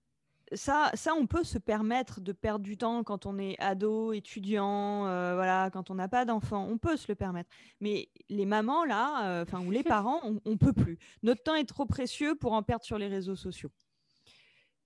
ça, 0.54 0.90
ça, 0.94 1.14
on 1.14 1.26
peut 1.26 1.44
se 1.44 1.58
permettre 1.58 2.20
de 2.20 2.32
perdre 2.32 2.64
du 2.64 2.76
temps 2.76 3.04
quand 3.04 3.26
on 3.26 3.38
est 3.38 3.56
ado, 3.58 4.12
étudiant, 4.12 5.06
euh, 5.06 5.34
voilà, 5.34 5.70
quand 5.72 5.90
on 5.90 5.94
n'a 5.94 6.08
pas 6.08 6.24
d'enfant, 6.24 6.66
on 6.68 6.78
peut 6.78 6.96
se 6.96 7.06
le 7.08 7.14
permettre. 7.14 7.50
Mais 7.80 8.08
les 8.28 8.46
mamans 8.46 8.84
là, 8.84 9.42
euh, 9.42 9.44
ou 9.64 9.70
les 9.70 9.82
parents, 9.84 10.20
on, 10.24 10.40
on 10.44 10.56
peut 10.56 10.72
plus. 10.72 10.98
Notre 11.22 11.42
temps 11.42 11.54
est 11.54 11.68
trop 11.68 11.86
précieux 11.86 12.34
pour 12.34 12.52
en 12.52 12.62
perdre 12.62 12.84
sur 12.84 12.98
les 12.98 13.08
réseaux 13.08 13.36
sociaux. 13.36 13.70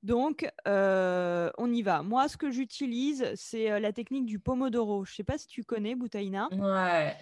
Donc, 0.02 0.50
euh, 0.66 1.50
on 1.58 1.72
y 1.72 1.82
va. 1.82 2.02
Moi, 2.02 2.26
ce 2.28 2.36
que 2.36 2.50
j'utilise, 2.50 3.30
c'est 3.36 3.78
la 3.78 3.92
technique 3.92 4.26
du 4.26 4.40
pomodoro. 4.40 5.04
Je 5.04 5.12
ne 5.12 5.14
sais 5.14 5.24
pas 5.24 5.38
si 5.38 5.46
tu 5.46 5.62
connais, 5.62 5.94
Boutaïna. 5.94 6.48
Ouais. 6.50 7.16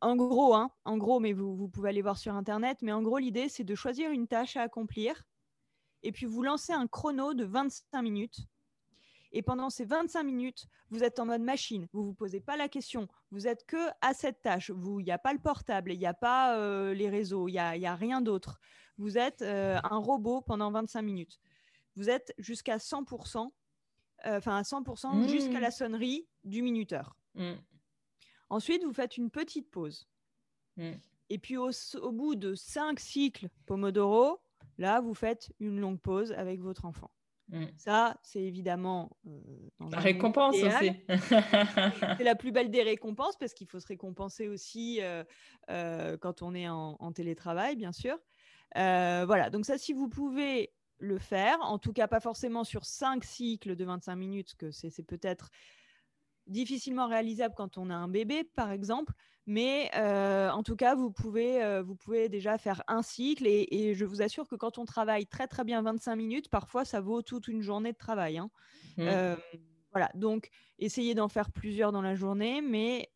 en 0.00 0.16
gros, 0.16 0.54
hein, 0.54 0.70
en 0.84 0.96
gros, 0.96 1.20
mais 1.20 1.32
vous, 1.32 1.54
vous 1.54 1.68
pouvez 1.68 1.90
aller 1.90 2.02
voir 2.02 2.18
sur 2.18 2.34
Internet. 2.34 2.78
Mais 2.82 2.90
en 2.90 3.02
gros, 3.02 3.18
l'idée, 3.18 3.48
c'est 3.48 3.62
de 3.62 3.74
choisir 3.76 4.10
une 4.10 4.26
tâche 4.26 4.56
à 4.56 4.62
accomplir 4.62 5.24
et 6.04 6.12
puis 6.12 6.26
vous 6.26 6.42
lancez 6.42 6.72
un 6.72 6.86
chrono 6.86 7.34
de 7.34 7.44
25 7.44 8.02
minutes. 8.02 8.38
Et 9.32 9.42
pendant 9.42 9.68
ces 9.68 9.84
25 9.84 10.22
minutes, 10.22 10.66
vous 10.90 11.02
êtes 11.02 11.18
en 11.18 11.26
mode 11.26 11.40
machine. 11.40 11.88
Vous 11.92 12.02
ne 12.02 12.06
vous 12.06 12.14
posez 12.14 12.40
pas 12.40 12.56
la 12.56 12.68
question. 12.68 13.08
Vous 13.32 13.48
êtes 13.48 13.66
que 13.66 13.88
à 14.00 14.14
cette 14.14 14.42
tâche. 14.42 14.70
Il 14.70 15.04
n'y 15.04 15.10
a 15.10 15.18
pas 15.18 15.32
le 15.32 15.40
portable, 15.40 15.92
il 15.92 15.98
n'y 15.98 16.06
a 16.06 16.14
pas 16.14 16.56
euh, 16.56 16.94
les 16.94 17.08
réseaux, 17.08 17.48
il 17.48 17.52
n'y 17.52 17.58
a, 17.58 17.76
y 17.76 17.86
a, 17.86 17.96
rien 17.96 18.20
d'autre. 18.20 18.60
Vous 18.96 19.18
êtes 19.18 19.42
euh, 19.42 19.80
un 19.82 19.96
robot 19.96 20.40
pendant 20.40 20.70
25 20.70 21.02
minutes. 21.02 21.40
Vous 21.96 22.10
êtes 22.10 22.32
jusqu'à 22.38 22.76
100%, 22.76 23.50
euh, 24.26 24.36
enfin 24.36 24.56
à 24.56 24.62
100% 24.62 25.16
mmh. 25.16 25.28
jusqu'à 25.28 25.58
la 25.58 25.72
sonnerie 25.72 26.28
du 26.44 26.62
minuteur. 26.62 27.16
Mmh. 27.34 27.54
Ensuite, 28.50 28.84
vous 28.84 28.92
faites 28.92 29.16
une 29.16 29.30
petite 29.30 29.68
pause. 29.68 30.06
Mmh. 30.76 30.92
Et 31.30 31.38
puis 31.38 31.56
au, 31.56 31.70
au, 32.02 32.12
bout 32.12 32.36
de 32.36 32.54
5 32.54 33.00
cycles 33.00 33.48
Pomodoro, 33.66 34.43
Là, 34.78 35.00
vous 35.00 35.14
faites 35.14 35.52
une 35.60 35.78
longue 35.78 36.00
pause 36.00 36.32
avec 36.32 36.60
votre 36.60 36.84
enfant. 36.84 37.10
Mm. 37.48 37.64
Ça, 37.76 38.16
c'est 38.22 38.42
évidemment 38.42 39.16
euh, 39.26 39.40
la 39.90 39.98
récompense 39.98 40.56
aussi. 40.56 40.92
c'est 42.16 42.24
la 42.24 42.34
plus 42.34 42.52
belle 42.52 42.70
des 42.70 42.82
récompenses 42.82 43.36
parce 43.36 43.52
qu'il 43.52 43.66
faut 43.66 43.80
se 43.80 43.86
récompenser 43.86 44.48
aussi 44.48 45.00
euh, 45.02 45.24
euh, 45.70 46.16
quand 46.16 46.42
on 46.42 46.54
est 46.54 46.68
en, 46.68 47.12
télétravail, 47.12 47.76
bien 47.76 47.92
sûr. 47.92 48.16
voilà, 48.74 49.50
donc 49.50 49.66
ça, 49.66 49.78
si 49.78 49.92
vous 49.92 50.08
pouvez 50.08 50.72
le 50.98 51.18
faire, 51.18 51.58
en 51.60 51.78
tout 51.78 51.92
cas 51.92 52.08
pas 52.08 52.20
forcément 52.20 52.64
sur 52.64 52.86
cinq 52.86 53.24
cycles 53.24 53.76
de 53.76 53.84
25 53.84 54.16
minutes, 54.16 54.54
que 54.56 54.70
c'est 54.70 55.02
peut-être 55.02 55.50
difficilement 56.46 57.06
réalisable 57.06 57.54
quand 57.56 57.78
on 57.78 57.90
a 57.90 57.94
un 57.94 58.08
bébé, 58.08 58.44
par 58.44 58.70
exemple. 58.70 59.12
Mais 59.46 59.90
euh, 59.94 60.50
en 60.50 60.62
tout 60.62 60.76
cas, 60.76 60.94
vous 60.94 61.10
pouvez, 61.10 61.62
euh, 61.62 61.82
vous 61.82 61.94
pouvez 61.94 62.28
déjà 62.28 62.56
faire 62.56 62.82
un 62.88 63.02
cycle 63.02 63.46
et, 63.46 63.94
je 63.94 64.04
vous 64.04 64.22
assure 64.22 64.48
que 64.48 64.56
quand 64.56 64.78
on 64.78 64.84
travaille 64.84 65.26
très 65.26 65.46
très 65.46 65.64
bien 65.64 65.82
25 65.82 66.16
minutes, 66.16 66.48
parfois 66.48 66.84
ça 66.84 67.00
vaut 67.00 67.20
toute 67.20 67.48
une 67.48 67.60
journée 67.60 67.92
de 67.92 67.98
travail. 67.98 68.38
Hein. 68.38 68.50
Mmh. 68.96 69.02
Euh, 69.02 69.36
voilà, 69.92 70.10
donc 70.14 70.48
essayez 70.78 71.14
d'en 71.14 71.28
faire 71.28 71.50
plusieurs 71.50 71.92
dans 71.92 72.02
la 72.02 72.14
journée, 72.14 72.62
mais 72.62 73.10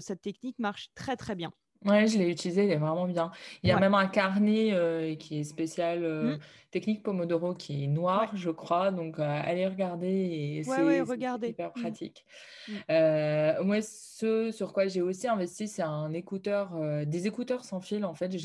cette 0.00 0.22
technique 0.22 0.58
marche 0.58 0.90
très 0.94 1.16
très 1.16 1.34
bien. 1.34 1.52
Ouais, 1.84 2.08
je 2.08 2.18
l'ai 2.18 2.28
utilisé, 2.28 2.64
il 2.64 2.70
est 2.70 2.76
vraiment 2.76 3.06
bien. 3.06 3.30
Il 3.62 3.68
y 3.68 3.72
a 3.72 3.78
même 3.78 3.94
un 3.94 4.08
carnet 4.08 5.16
qui 5.18 5.40
est 5.40 5.44
spécial 5.44 6.00
mmh. 6.00 6.38
technique 6.72 7.02
Pomodoro 7.04 7.54
qui 7.54 7.84
est 7.84 7.86
noir, 7.86 8.30
je 8.34 8.50
crois. 8.50 8.90
Donc, 8.90 9.20
allez 9.20 9.66
regarder 9.66 10.08
et 10.08 10.62
c'est 10.64 11.48
hyper 11.48 11.68
mmh. 11.68 11.80
pratique. 11.80 12.26
Mmh. 12.68 13.62
moi, 13.62 13.80
ce 13.80 14.50
sur 14.50 14.72
quoi 14.72 14.88
j'ai 14.88 15.02
aussi 15.02 15.28
investi, 15.28 15.68
c'est 15.68 15.82
un 15.82 16.12
écouteur, 16.12 16.72
des 17.06 17.26
écouteurs 17.28 17.64
sans 17.64 17.80
fil. 17.80 18.04
En 18.04 18.14
fait, 18.14 18.36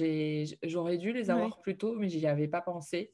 j'aurais 0.63 0.97
dû 0.97 1.11
les 1.11 1.31
avoir 1.31 1.59
plus 1.59 1.75
tôt, 1.75 1.95
mais 1.97 2.09
j'y 2.09 2.27
avais 2.27 2.47
pas 2.47 2.61
pensé. 2.61 3.11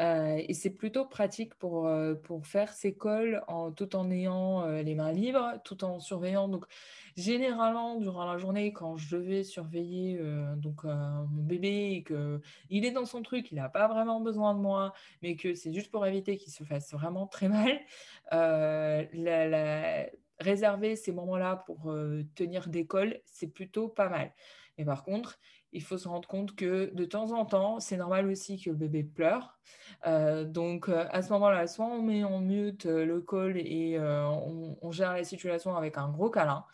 Et 0.00 0.54
c'est 0.54 0.70
plutôt 0.70 1.04
pratique 1.04 1.54
pour, 1.54 1.90
pour 2.22 2.46
faire 2.46 2.72
ses 2.72 2.94
cols 2.94 3.42
tout 3.76 3.96
en 3.96 4.10
ayant 4.10 4.66
les 4.66 4.94
mains 4.94 5.12
libres, 5.12 5.54
tout 5.64 5.84
en 5.84 6.00
surveillant. 6.00 6.48
Donc, 6.48 6.66
Généralement, 7.16 8.00
durant 8.00 8.24
la 8.24 8.38
journée, 8.38 8.72
quand 8.72 8.96
je 8.96 9.16
vais 9.16 9.44
surveiller 9.44 10.18
euh, 10.20 10.56
donc, 10.56 10.84
euh, 10.84 10.94
mon 11.30 11.44
bébé 11.44 11.92
et 11.92 12.02
qu'il 12.02 12.84
est 12.84 12.90
dans 12.90 13.04
son 13.04 13.22
truc, 13.22 13.52
il 13.52 13.54
n'a 13.54 13.68
pas 13.68 13.86
vraiment 13.86 14.20
besoin 14.20 14.52
de 14.52 14.58
moi, 14.58 14.92
mais 15.22 15.36
que 15.36 15.54
c'est 15.54 15.72
juste 15.72 15.92
pour 15.92 16.04
éviter 16.06 16.36
qu'il 16.36 16.52
se 16.52 16.64
fasse 16.64 16.92
vraiment 16.92 17.28
très 17.28 17.48
mal, 17.48 17.78
euh, 18.32 20.06
réserver 20.40 20.96
ces 20.96 21.12
moments-là 21.12 21.62
pour 21.66 21.94
tenir 22.34 22.68
des 22.68 22.84
cols, 22.84 23.20
c'est 23.26 23.46
plutôt 23.46 23.88
pas 23.88 24.08
mal. 24.08 24.32
Mais 24.76 24.84
par 24.84 25.04
contre, 25.04 25.38
il 25.74 25.82
faut 25.82 25.98
se 25.98 26.08
rendre 26.08 26.26
compte 26.26 26.54
que 26.56 26.94
de 26.94 27.04
temps 27.04 27.32
en 27.32 27.44
temps, 27.44 27.80
c'est 27.80 27.96
normal 27.96 28.28
aussi 28.28 28.60
que 28.60 28.70
le 28.70 28.76
bébé 28.76 29.02
pleure. 29.02 29.58
donc 30.04 30.88
à 30.88 31.22
ce 31.22 31.32
moment-là, 31.34 31.66
soit 31.66 31.86
on 31.86 32.02
met 32.02 32.24
en 32.24 32.40
mute 32.40 32.86
le 32.86 33.20
col 33.20 33.56
et 33.58 33.98
on, 34.00 34.90
gère 34.90 35.12
la 35.12 35.24
situation 35.24 35.76
avec 35.76 35.98
un 35.98 36.08
gros 36.08 36.30
câlin, 36.30 36.64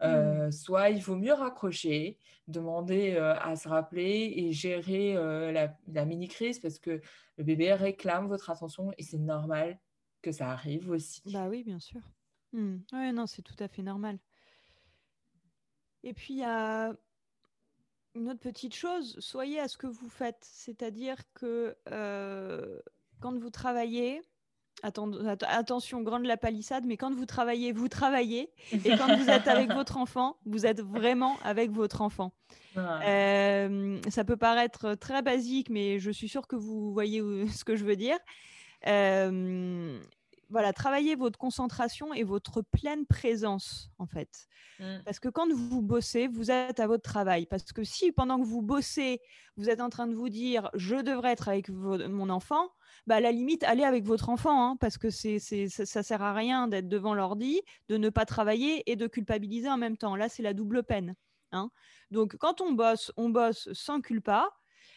Mmh. 0.00 0.04
Euh, 0.04 0.50
soit 0.52 0.90
il 0.90 1.02
vaut 1.02 1.16
mieux 1.16 1.32
raccrocher, 1.32 2.18
demander 2.46 3.14
euh, 3.14 3.34
à 3.40 3.56
se 3.56 3.68
rappeler 3.68 4.32
et 4.36 4.52
gérer 4.52 5.16
euh, 5.16 5.50
la, 5.50 6.04
mini-crise 6.04 6.60
parce 6.60 6.78
que 6.78 7.00
le 7.36 7.44
bébé 7.44 7.72
réclame 7.74 8.28
votre 8.28 8.48
attention 8.50 8.92
et 8.96 9.02
c'est 9.02 9.18
normal 9.18 9.80
que 10.22 10.30
ça 10.30 10.50
arrive 10.50 10.90
aussi. 10.90 11.22
Bah 11.32 11.48
oui, 11.48 11.64
bien 11.64 11.80
sûr. 11.80 12.00
Mmh. 12.52 12.76
Oui, 12.92 13.12
non, 13.12 13.26
c'est 13.26 13.42
tout 13.42 13.56
à 13.58 13.66
fait 13.66 13.82
normal. 13.82 14.18
Et 16.04 16.14
puis, 16.14 16.34
il 16.34 16.40
y 16.40 16.44
a 16.44 16.94
une 18.18 18.30
autre 18.30 18.40
petite 18.40 18.74
chose, 18.74 19.16
soyez 19.18 19.60
à 19.60 19.68
ce 19.68 19.76
que 19.76 19.86
vous 19.86 20.08
faites. 20.08 20.40
C'est-à-dire 20.42 21.16
que 21.34 21.76
quand 23.20 23.38
vous 23.38 23.50
travaillez, 23.50 24.20
attention, 24.82 26.02
grande 26.02 26.24
la 26.24 26.36
palissade, 26.36 26.84
mais 26.86 26.96
quand 26.96 27.14
vous 27.14 27.26
travaillez, 27.26 27.72
vous 27.72 27.88
travaillez. 27.88 28.50
Et 28.72 28.96
quand 28.96 29.16
vous 29.16 29.28
êtes 29.28 29.48
avec 29.48 29.72
votre 29.74 29.96
enfant, 29.96 30.36
vous 30.46 30.66
êtes 30.66 30.80
vraiment 30.80 31.36
avec 31.42 31.70
votre 31.70 32.02
enfant. 32.02 32.32
Euh, 32.76 34.00
ça 34.08 34.24
peut 34.24 34.36
paraître 34.36 34.94
très 34.94 35.22
basique, 35.22 35.68
mais 35.70 35.98
je 35.98 36.10
suis 36.10 36.28
sûre 36.28 36.46
que 36.46 36.56
vous 36.56 36.92
voyez 36.92 37.20
ce 37.48 37.64
que 37.64 37.76
je 37.76 37.84
veux 37.84 37.96
dire. 37.96 38.18
Euh, 38.86 39.98
voilà, 40.50 40.72
travaillez 40.72 41.14
votre 41.14 41.38
concentration 41.38 42.14
et 42.14 42.24
votre 42.24 42.62
pleine 42.62 43.06
présence, 43.06 43.90
en 43.98 44.06
fait. 44.06 44.48
Mmh. 44.78 45.02
Parce 45.04 45.20
que 45.20 45.28
quand 45.28 45.52
vous 45.52 45.82
bossez, 45.82 46.26
vous 46.26 46.50
êtes 46.50 46.80
à 46.80 46.86
votre 46.86 47.02
travail. 47.02 47.46
Parce 47.46 47.72
que 47.72 47.84
si 47.84 48.12
pendant 48.12 48.40
que 48.40 48.46
vous 48.46 48.62
bossez, 48.62 49.20
vous 49.56 49.68
êtes 49.68 49.80
en 49.80 49.90
train 49.90 50.06
de 50.06 50.14
vous 50.14 50.28
dire 50.30 50.70
je 50.74 50.96
devrais 50.96 51.32
être 51.32 51.48
avec 51.48 51.68
mon 51.68 52.30
enfant, 52.30 52.70
bah, 53.06 53.16
à 53.16 53.20
la 53.20 53.32
limite, 53.32 53.62
allez 53.64 53.84
avec 53.84 54.04
votre 54.04 54.30
enfant, 54.30 54.70
hein, 54.70 54.76
parce 54.80 54.96
que 54.96 55.10
c'est, 55.10 55.38
ça, 55.38 55.84
ça 55.84 56.02
sert 56.02 56.22
à 56.22 56.32
rien 56.32 56.68
d'être 56.68 56.88
devant 56.88 57.14
l'ordi, 57.14 57.60
de 57.88 57.96
ne 57.96 58.08
pas 58.08 58.24
travailler 58.24 58.90
et 58.90 58.96
de 58.96 59.06
culpabiliser 59.06 59.68
en 59.68 59.78
même 59.78 59.96
temps. 59.96 60.16
Là, 60.16 60.28
c'est 60.28 60.42
la 60.42 60.54
double 60.54 60.82
peine. 60.82 61.14
Hein. 61.52 61.70
Donc, 62.10 62.36
quand 62.36 62.60
on 62.60 62.72
bosse, 62.72 63.12
on 63.16 63.28
bosse 63.28 63.68
sans 63.72 64.00
culpa. 64.00 64.48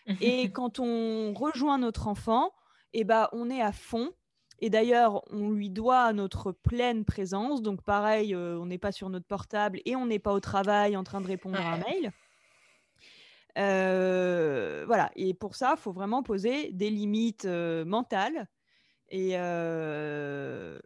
et 0.21 0.51
quand 0.51 0.79
on 0.79 1.33
rejoint 1.33 1.77
notre 1.77 2.07
enfant, 2.07 2.51
et 2.93 3.01
eh 3.01 3.03
bah, 3.03 3.29
on 3.31 3.49
est 3.49 3.61
à 3.61 3.71
fond 3.71 4.11
et 4.61 4.69
d'ailleurs, 4.69 5.23
on 5.31 5.49
lui 5.49 5.71
doit 5.71 6.13
notre 6.13 6.51
pleine 6.51 7.03
présence. 7.03 7.63
Donc 7.63 7.81
pareil, 7.81 8.35
euh, 8.35 8.59
on 8.59 8.67
n'est 8.67 8.77
pas 8.77 8.91
sur 8.91 9.09
notre 9.09 9.25
portable 9.25 9.81
et 9.85 9.95
on 9.95 10.05
n'est 10.05 10.19
pas 10.19 10.33
au 10.33 10.39
travail 10.39 10.95
en 10.95 11.03
train 11.03 11.19
de 11.19 11.27
répondre 11.27 11.59
à 11.59 11.73
un 11.73 11.77
mail. 11.77 12.11
Euh, 13.57 14.83
voilà. 14.85 15.09
Et 15.15 15.33
pour 15.33 15.55
ça, 15.55 15.73
il 15.75 15.81
faut 15.81 15.91
vraiment 15.91 16.21
poser 16.21 16.71
des 16.71 16.91
limites 16.91 17.45
euh, 17.45 17.83
mentales 17.85 18.47
Et 19.09 19.31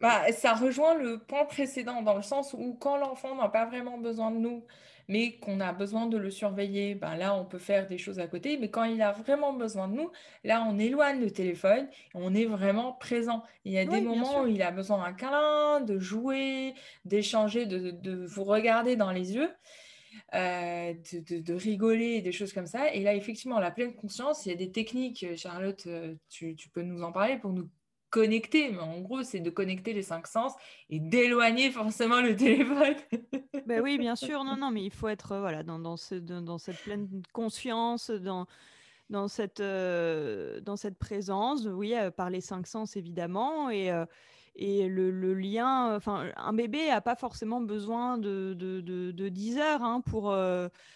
bah, 0.00 0.32
ça 0.32 0.54
rejoint 0.54 0.94
le 0.94 1.18
point 1.18 1.44
précédent 1.44 2.00
dans 2.00 2.16
le 2.16 2.22
sens 2.22 2.54
où 2.58 2.78
quand 2.80 2.96
l'enfant 2.96 3.36
n'a 3.36 3.50
pas 3.50 3.66
vraiment 3.66 3.98
besoin 3.98 4.30
de 4.30 4.38
nous, 4.38 4.64
mais 5.08 5.36
qu'on 5.36 5.60
a 5.60 5.72
besoin 5.72 6.06
de 6.06 6.16
le 6.16 6.30
surveiller, 6.30 6.94
ben 6.94 7.16
là, 7.16 7.34
on 7.34 7.44
peut 7.44 7.58
faire 7.58 7.86
des 7.86 7.98
choses 7.98 8.18
à 8.18 8.26
côté. 8.26 8.56
Mais 8.58 8.70
quand 8.70 8.84
il 8.84 9.00
a 9.02 9.12
vraiment 9.12 9.52
besoin 9.52 9.88
de 9.88 9.94
nous, 9.94 10.10
là, 10.44 10.64
on 10.68 10.78
éloigne 10.78 11.20
le 11.20 11.30
téléphone, 11.30 11.88
on 12.14 12.34
est 12.34 12.46
vraiment 12.46 12.92
présent. 12.92 13.42
Il 13.64 13.72
y 13.72 13.78
a 13.78 13.84
des 13.84 14.00
moments 14.00 14.42
où 14.42 14.46
il 14.46 14.62
a 14.62 14.70
besoin 14.70 15.04
d'un 15.04 15.12
câlin, 15.12 15.80
de 15.80 15.98
jouer, 15.98 16.74
d'échanger, 17.04 17.66
de, 17.66 18.26
vous 18.26 18.44
regarder 18.44 18.96
dans 18.96 19.12
les 19.12 19.34
yeux. 19.34 19.50
Euh, 20.34 20.94
de, 21.12 21.54
rigoler, 21.54 22.22
des 22.22 22.32
choses 22.32 22.54
comme 22.54 22.66
ça. 22.66 22.90
Et 22.94 23.02
là, 23.02 23.14
effectivement, 23.14 23.60
la 23.60 23.70
pleine 23.70 23.94
conscience, 23.94 24.46
il 24.46 24.48
y 24.48 24.52
a 24.52 24.56
des 24.56 24.72
techniques, 24.72 25.26
Charlotte, 25.36 25.86
euh, 25.86 26.14
tu, 26.30 26.56
tu 26.56 26.70
peux 26.70 26.80
nous 26.80 27.02
en 27.02 27.12
parler 27.12 27.36
pour 27.36 27.52
nous 27.52 27.68
connecter, 28.10 28.70
mais 28.70 28.78
en 28.78 29.00
gros, 29.00 29.22
c'est 29.22 29.40
de 29.40 29.50
connecter 29.50 29.92
les 29.92 30.02
cinq 30.02 30.26
sens 30.26 30.52
et 30.90 31.00
d'éloigner 31.00 31.70
forcément 31.70 32.20
le 32.20 32.36
téléphone. 32.36 32.94
ben 33.66 33.82
oui, 33.82 33.98
bien 33.98 34.16
sûr, 34.16 34.44
non, 34.44 34.56
non, 34.56 34.70
mais 34.70 34.84
il 34.84 34.92
faut 34.92 35.08
être 35.08 35.36
voilà, 35.38 35.62
dans, 35.62 35.78
dans, 35.78 35.96
ce, 35.96 36.14
dans, 36.14 36.58
cette 36.58 36.78
pleine 36.78 37.22
conscience, 37.32 38.10
dans, 38.10 38.46
dans, 39.10 39.28
cette, 39.28 39.60
euh, 39.60 40.60
dans 40.60 40.76
cette 40.76 40.98
présence, 40.98 41.66
oui, 41.66 41.94
euh, 41.94 42.10
par 42.10 42.30
les 42.30 42.40
cinq 42.40 42.66
sens 42.66 42.96
évidemment, 42.96 43.70
et, 43.70 43.90
euh, 43.90 44.06
et 44.54 44.88
le, 44.88 45.10
le, 45.10 45.34
lien, 45.34 45.94
enfin, 45.96 46.30
un 46.36 46.52
bébé 46.52 46.88
n'a 46.88 47.00
pas 47.00 47.16
forcément 47.16 47.60
besoin 47.60 48.18
de, 48.18 48.54
de, 48.54 48.80
de, 48.80 49.28
10 49.28 49.58
heures 49.58 49.82
hein, 49.82 50.00
pour 50.00 50.34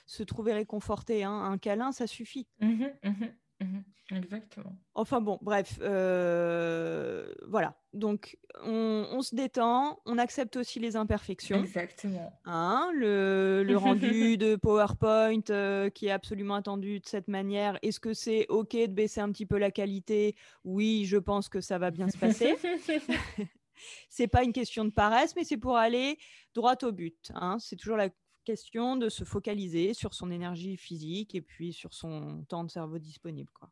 se 0.06 0.22
trouver 0.22 0.54
réconforté. 0.54 1.24
Hein. 1.24 1.32
Un 1.32 1.58
câlin, 1.58 1.92
ça 1.92 2.06
suffit. 2.06 2.46
Mmh 2.60 2.86
mmh 3.04 3.24
mmh 3.60 3.80
Exactement. 4.16 4.76
Enfin 4.94 5.20
bon, 5.20 5.38
bref, 5.40 5.78
euh, 5.82 7.32
voilà. 7.46 7.76
Donc 7.92 8.38
on, 8.62 9.22
se 9.22 9.34
détend, 9.34 10.00
on 10.04 10.18
accepte 10.18 10.56
aussi 10.56 10.80
les 10.80 10.96
imperfections. 10.96 11.58
Exactement. 11.60 12.32
Hein, 12.44 12.90
le, 12.94 13.64
rendu 13.76 14.36
de 14.36 14.56
PowerPoint 14.56 15.40
euh, 15.50 15.90
qui 15.90 16.06
est 16.06 16.10
absolument 16.10 16.56
attendu 16.56 17.00
de 17.00 17.06
cette 17.06 17.28
manière, 17.28 17.78
est-ce 17.82 18.00
que 18.00 18.12
c'est 18.12 18.46
OK 18.48 18.72
de 18.72 18.86
baisser 18.92 19.20
un 19.20 19.30
petit 19.30 19.46
peu 19.46 19.58
la 19.58 19.70
qualité? 19.70 20.34
Oui, 20.64 21.04
je 21.06 21.16
pense 21.16 21.48
que 21.48 21.60
ça 21.60 21.78
va 21.78 21.90
bien 21.90 22.08
se 22.08 22.18
passer. 22.18 22.56
c'est 24.08 24.28
pas 24.28 24.42
une 24.42 24.52
question 24.52 24.84
de 24.84 24.90
paresse, 24.90 25.34
mais 25.36 25.44
c'est 25.44 25.56
pour 25.56 25.76
aller 25.76 26.18
droit 26.54 26.76
au 26.82 26.92
but. 26.92 27.30
Hein. 27.34 27.58
C'est 27.60 27.76
toujours 27.76 27.96
la 27.96 28.08
question 28.44 28.96
de 28.96 29.08
se 29.08 29.24
focaliser 29.24 29.94
sur 29.94 30.14
son 30.14 30.30
énergie 30.30 30.76
physique 30.76 31.34
et 31.34 31.42
puis 31.42 31.72
sur 31.72 31.94
son 31.94 32.44
temps 32.48 32.64
de 32.64 32.70
cerveau 32.70 32.98
disponible. 32.98 33.50
Quoi. 33.52 33.70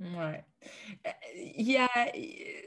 Ouais. 0.00 0.44
Il 1.34 1.70
y 1.70 1.76
a 1.76 1.88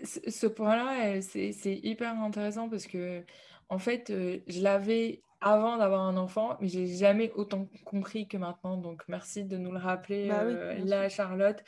ce 0.03 0.47
point-là, 0.47 1.21
c'est 1.21 1.79
hyper 1.83 2.19
intéressant 2.19 2.69
parce 2.69 2.87
que, 2.87 3.23
en 3.69 3.79
fait, 3.79 4.11
je 4.47 4.61
l'avais 4.61 5.21
avant 5.39 5.77
d'avoir 5.77 6.01
un 6.01 6.17
enfant, 6.17 6.57
mais 6.59 6.67
j'ai 6.67 6.87
jamais 6.87 7.31
autant 7.31 7.67
compris 7.85 8.27
que 8.27 8.37
maintenant. 8.37 8.77
Donc, 8.77 9.03
merci 9.07 9.45
de 9.45 9.57
nous 9.57 9.71
le 9.71 9.79
rappeler, 9.79 10.27
bah 10.27 10.43
là, 10.83 11.09
Charlotte. 11.09 11.63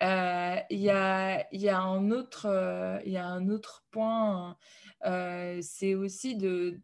Il 0.00 0.78
y, 0.78 0.90
a, 0.90 1.46
y, 1.54 1.68
a 1.68 1.80
un 1.80 2.10
autre, 2.10 3.00
il 3.04 3.12
y 3.12 3.16
a 3.16 3.26
un 3.26 3.48
autre 3.48 3.84
point, 3.90 4.56
c'est 5.60 5.94
aussi 5.94 6.36
de 6.36 6.80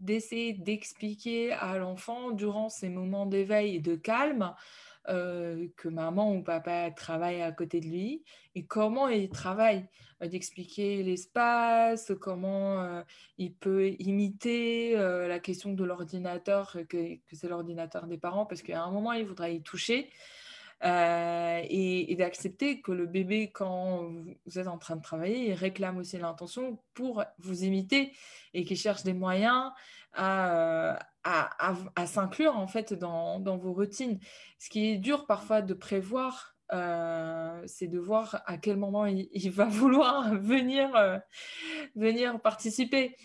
d'essayer 0.00 0.52
d'expliquer 0.52 1.52
à 1.52 1.78
l'enfant 1.78 2.30
durant 2.30 2.68
ces 2.68 2.88
moments 2.88 3.26
d'éveil 3.26 3.76
et 3.76 3.80
de 3.80 3.94
calme 3.94 4.54
euh, 5.08 5.66
que 5.76 5.88
maman 5.88 6.32
ou 6.32 6.44
papa 6.44 6.92
travaillent 6.92 7.42
à 7.42 7.50
côté 7.50 7.80
de 7.80 7.86
lui 7.86 8.22
et 8.54 8.64
comment 8.64 9.08
il 9.08 9.30
travaille, 9.30 9.84
euh, 10.22 10.28
d'expliquer 10.28 11.02
l'espace, 11.02 12.12
comment 12.20 12.80
euh, 12.80 13.02
il 13.36 13.52
peut 13.52 13.88
imiter 13.98 14.94
la 14.94 15.40
question 15.40 15.72
de 15.72 15.84
l'ordinateur, 15.84 16.76
que, 16.88 17.18
c'est 17.32 17.48
l'ordinateur 17.48 18.06
des 18.06 18.18
parents, 18.18 18.46
parce 18.46 18.62
qu'à 18.62 18.80
un 18.80 18.92
moment, 18.92 19.12
il 19.12 19.26
voudra 19.26 19.50
y 19.50 19.60
toucher. 19.60 20.08
Et, 20.82 22.14
d'accepter 22.18 22.80
que 22.80 22.92
le 22.92 23.06
bébé, 23.06 23.50
quand 23.52 24.10
vous 24.46 24.58
êtes 24.58 24.66
en 24.66 24.78
train 24.78 24.96
de 24.96 25.02
travailler, 25.02 25.48
il 25.50 25.54
réclame 25.54 25.98
aussi 25.98 26.18
l'intention 26.18 26.78
pour 26.94 27.24
vous 27.38 27.64
imiter 27.64 28.12
et 28.54 28.64
qu'il 28.64 28.76
cherche 28.76 29.02
des 29.02 29.14
moyens 29.14 29.70
à, 30.14 30.98
à, 31.24 32.06
s'inclure 32.06 32.56
en 32.56 32.66
fait 32.66 32.94
dans, 32.94 33.40
vos 33.56 33.72
routines. 33.72 34.18
Ce 34.58 34.68
qui 34.68 34.90
est 34.90 34.98
dur 34.98 35.26
parfois 35.26 35.62
de 35.62 35.74
prévoir, 35.74 36.56
euh, 36.72 37.62
c'est 37.66 37.88
de 37.88 37.98
voir 37.98 38.42
à 38.46 38.56
quel 38.56 38.76
moment 38.76 39.06
il, 39.06 39.50
va 39.50 39.64
vouloir 39.66 40.34
venir, 40.34 40.94
euh, 40.96 41.18
venir 41.94 42.40
participer. 42.40 43.16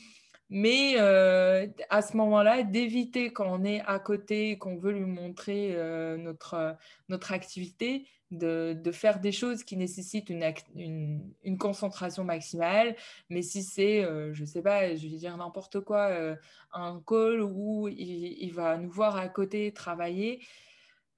Mais 0.50 0.96
euh, 0.98 1.68
à 1.90 2.02
ce 2.02 2.16
moment-là, 2.18 2.64
d'éviter 2.64 3.34
quand 3.34 3.48
on 3.48 3.64
est 3.66 3.82
à 3.82 4.00
côté, 4.00 4.58
qu'on 4.58 4.78
veut 4.78 4.94
lui 4.94 5.06
montrer 5.06 5.76
notre, 6.18 6.78
notre 7.10 7.34
activité, 7.34 8.08
de, 8.32 8.92
faire 8.92 9.20
des 9.20 9.32
choses 9.32 9.64
qui 9.64 9.78
nécessitent 9.78 10.30
une, 10.30 10.54
une, 11.44 11.58
concentration 11.58 12.24
maximale. 12.24 12.96
Mais 13.30 13.42
si 13.42 13.64
c'est, 13.64 14.04
euh, 14.04 14.34
je 14.34 14.42
ne 14.42 14.46
sais 14.46 14.62
pas, 14.62 14.96
je 14.96 15.08
vais 15.08 15.16
dire 15.16 15.38
n'importe 15.38 15.80
quoi, 15.82 16.10
euh, 16.10 16.36
un 16.74 17.02
call 17.06 17.42
où 17.42 17.88
il, 17.88 18.52
va 18.52 18.78
nous 18.78 18.90
voir 18.90 19.16
à 19.18 19.30
côté 19.30 19.72
travailler, 19.72 20.46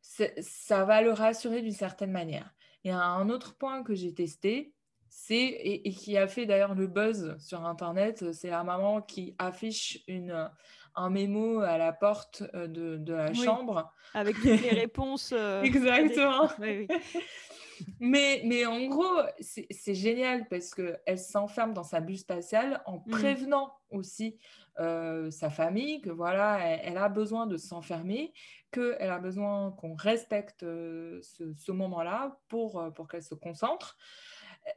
ça 0.02 0.86
va 0.86 1.02
le 1.02 1.12
rassurer 1.12 1.62
d'une 1.62 1.72
certaine 1.72 2.12
manière. 2.12 2.54
Et 2.84 2.92
un 2.92 3.30
autre 3.30 3.56
point 3.58 3.84
que 3.84 3.94
j'ai 3.94 4.14
testé, 4.14 4.74
c'est, 5.10 5.44
et, 5.64 5.92
qui 5.92 6.18
a 6.18 6.28
fait 6.28 6.46
d'ailleurs 6.46 6.76
le 6.76 6.88
buzz 6.88 7.36
sur 7.40 7.66
Internet, 7.66 8.32
c'est 8.34 8.50
la 8.50 8.64
maman 8.64 9.02
qui 9.02 9.36
affiche 9.38 10.04
une, 10.08 10.50
un 10.96 11.10
mémo 11.10 11.62
à 11.62 11.78
la 11.78 11.94
porte 11.94 12.44
euh, 12.54 12.68
de, 12.68 13.14
la 13.14 13.34
chambre. 13.34 13.92
Avec 14.14 14.36
toutes 14.42 14.62
les 14.62 14.70
réponses. 14.70 15.32
Euh, 15.34 15.62
Exactement. 15.64 16.50
mais, 18.00 18.42
mais 18.46 18.66
en 18.66 18.86
gros, 18.88 19.22
c'est 19.40 19.96
génial 19.96 20.48
parce 20.50 20.76
qu'elle 20.76 21.18
s'enferme 21.18 21.74
dans 21.74 21.84
sa 21.84 22.02
bulle 22.02 22.18
spatiale 22.18 22.82
en 22.86 22.98
mmh. 22.98 23.10
prévenant 23.10 23.74
aussi 23.92 24.38
euh, 24.80 25.32
sa 25.32 25.50
famille 25.50 26.02
que 26.02 26.10
voilà, 26.10 26.60
elle, 26.60 26.98
a 26.98 27.10
besoin 27.10 27.48
de 27.48 27.58
s'enfermer, 27.58 28.34
qu'elle 28.72 29.10
a 29.10 29.20
besoin 29.20 29.72
qu'on 29.72 29.96
respecte 29.96 30.62
ce, 30.62 31.72
moment-là 31.72 32.38
pour, 32.50 32.94
pour 32.94 33.08
qu'elle 33.08 33.24
se 33.24 33.36
concentre. 33.36 33.98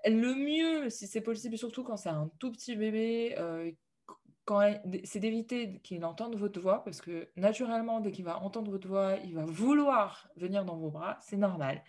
Le 0.05 0.35
mieux, 0.35 0.91
si 0.91 1.07
c'est 1.07 1.21
possible, 1.21 1.59
surtout 1.59 1.85
quand 1.85 1.97
c'est 1.97 2.09
un 2.09 2.31
tout 2.39 2.51
petit 2.53 2.77
bébé 2.77 3.37
c'est 5.05 5.21
d'éviter 5.21 5.81
qu'il 5.83 6.05
entende 6.05 6.37
votre 6.37 6.61
voix, 6.61 6.83
parce 6.85 7.01
que 7.01 7.29
naturellement, 7.37 8.01
dès 8.01 8.11
qu'il 8.11 8.25
va 8.25 8.39
entendre 8.39 8.71
votre 8.71 8.89
voix, 8.89 9.17
il 9.25 9.35
va 9.35 9.45
vouloir 9.45 10.29
venir 10.37 10.65
dans 10.65 10.77
vos 10.77 10.91
bras, 10.91 11.19
c'est 11.21 11.37
normal. 11.37 11.83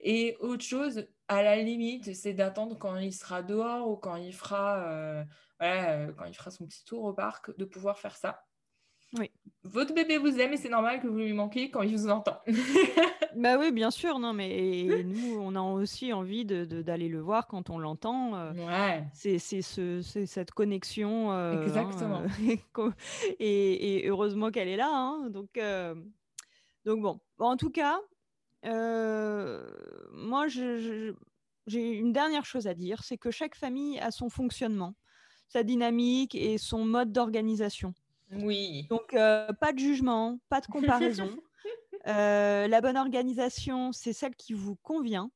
Et 0.00 0.36
autre 0.40 0.64
chose, 0.64 1.06
à 1.28 1.42
la 1.42 1.56
limite, 1.56 2.14
c'est 2.14 2.34
d'attendre 2.34 2.78
quand 2.78 2.96
il 2.96 3.12
sera 3.12 3.42
dehors 3.42 3.88
ou 3.88 3.96
quand 3.96 4.16
il 4.16 4.32
fera, 4.32 4.78
euh, 4.88 5.24
euh, 5.62 6.12
quand 6.12 6.24
il 6.24 6.34
fera 6.34 6.50
son 6.50 6.66
petit 6.66 6.84
tour 6.84 7.04
au 7.04 7.12
parc, 7.12 7.56
de 7.56 7.64
pouvoir 7.64 7.98
faire 7.98 8.16
ça. 8.16 8.45
Oui. 9.18 9.30
Votre 9.64 9.94
bébé 9.94 10.16
vous 10.18 10.38
aime 10.38 10.52
et 10.52 10.56
c'est 10.56 10.68
normal 10.68 11.00
que 11.00 11.08
vous 11.08 11.18
lui 11.18 11.32
manquiez 11.32 11.70
quand 11.70 11.82
il 11.82 11.96
vous 11.96 12.08
entend. 12.08 12.38
bah 13.36 13.58
oui, 13.58 13.72
bien 13.72 13.90
sûr, 13.90 14.18
non, 14.18 14.32
mais 14.32 14.86
nous, 15.04 15.38
on 15.40 15.54
a 15.56 15.60
aussi 15.60 16.12
envie 16.12 16.44
d'aller 16.44 17.08
de, 17.08 17.12
le 17.12 17.20
voir 17.20 17.48
quand 17.48 17.68
on 17.70 17.78
l'entend. 17.78 18.36
Euh, 18.36 18.52
ouais. 18.52 19.04
C'est 19.12 19.38
ce, 19.38 20.00
cette 20.02 20.52
connexion. 20.52 21.32
Euh, 21.32 21.56
hein, 21.56 21.62
Exactement. 21.62 22.22
et, 23.40 24.04
et, 24.04 24.08
heureusement 24.08 24.50
qu'elle 24.50 24.68
est 24.68 24.76
là. 24.76 24.90
Hein, 24.90 25.30
donc, 25.30 25.58
euh, 25.58 25.94
donc 26.84 27.02
bon. 27.02 27.20
En 27.38 27.56
tout 27.56 27.70
cas, 27.70 27.98
moi, 30.12 30.46
j'ai 30.46 31.12
une 31.66 32.12
dernière 32.12 32.44
chose 32.44 32.68
à 32.68 32.74
dire, 32.74 33.02
c'est 33.02 33.18
que 33.18 33.32
chaque 33.32 33.56
famille 33.56 33.98
a 33.98 34.12
son 34.12 34.30
fonctionnement, 34.30 34.94
sa 35.48 35.64
dynamique 35.64 36.36
et 36.36 36.56
son 36.56 36.84
mode 36.84 37.10
d'organisation. 37.10 37.92
Oui. 38.32 38.86
Donc, 38.90 39.14
euh, 39.14 39.52
pas 39.52 39.72
de 39.72 39.78
jugement, 39.78 40.38
pas 40.48 40.60
de 40.60 40.66
comparaison. 40.66 41.30
Euh, 42.06 42.68
la 42.68 42.80
bonne 42.80 42.96
organisation, 42.96 43.90
c'est 43.90 44.12
celle 44.12 44.36
qui 44.36 44.52
vous 44.52 44.76
convient. 44.76 45.32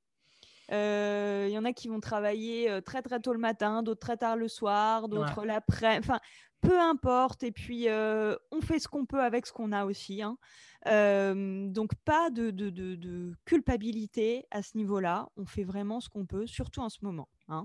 Il 0.68 0.76
euh, 0.76 1.48
y 1.48 1.58
en 1.58 1.64
a 1.64 1.72
qui 1.72 1.88
vont 1.88 1.98
travailler 1.98 2.80
très 2.86 3.02
très 3.02 3.18
tôt 3.18 3.32
le 3.32 3.40
matin, 3.40 3.82
d'autres 3.82 3.98
très 3.98 4.16
tard 4.16 4.36
le 4.36 4.46
soir, 4.46 5.08
d'autres 5.08 5.44
l'après. 5.44 5.98
Enfin, 5.98 6.20
peu 6.60 6.78
importe. 6.78 7.42
Et 7.42 7.50
puis, 7.50 7.88
on 7.88 8.60
fait 8.60 8.78
ce 8.78 8.86
qu'on 8.86 9.04
peut 9.04 9.20
avec 9.20 9.46
ce 9.46 9.52
qu'on 9.52 9.72
a 9.72 9.84
aussi. 9.84 10.22
Hein. 10.22 10.36
donc, 10.84 11.96
pas 12.04 12.30
de, 12.30 12.52
de, 12.52 12.70
de, 12.70 13.32
culpabilité 13.46 14.46
à 14.52 14.62
ce 14.62 14.76
niveau-là. 14.76 15.28
On 15.36 15.46
fait 15.46 15.64
vraiment 15.64 15.98
ce 15.98 16.08
qu'on 16.08 16.24
peut, 16.24 16.46
surtout 16.46 16.82
en 16.82 16.88
ce 16.88 16.98
moment. 17.02 17.28
Hein. 17.48 17.64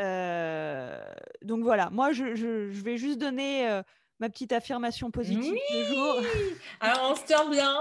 Euh, 0.00 0.98
donc 1.42 1.62
voilà, 1.62 1.90
moi 1.90 2.12
je, 2.12 2.24
vais 2.82 2.96
juste 2.96 3.18
donner 3.18 3.68
euh, 3.68 3.82
ma 4.20 4.28
petite 4.28 4.52
affirmation 4.52 5.10
positive 5.10 5.54
du 5.54 5.84
jour. 5.94 6.20
Alors 6.80 7.10
on 7.10 7.14
se 7.14 7.24
tient 7.24 7.48
bien, 7.48 7.80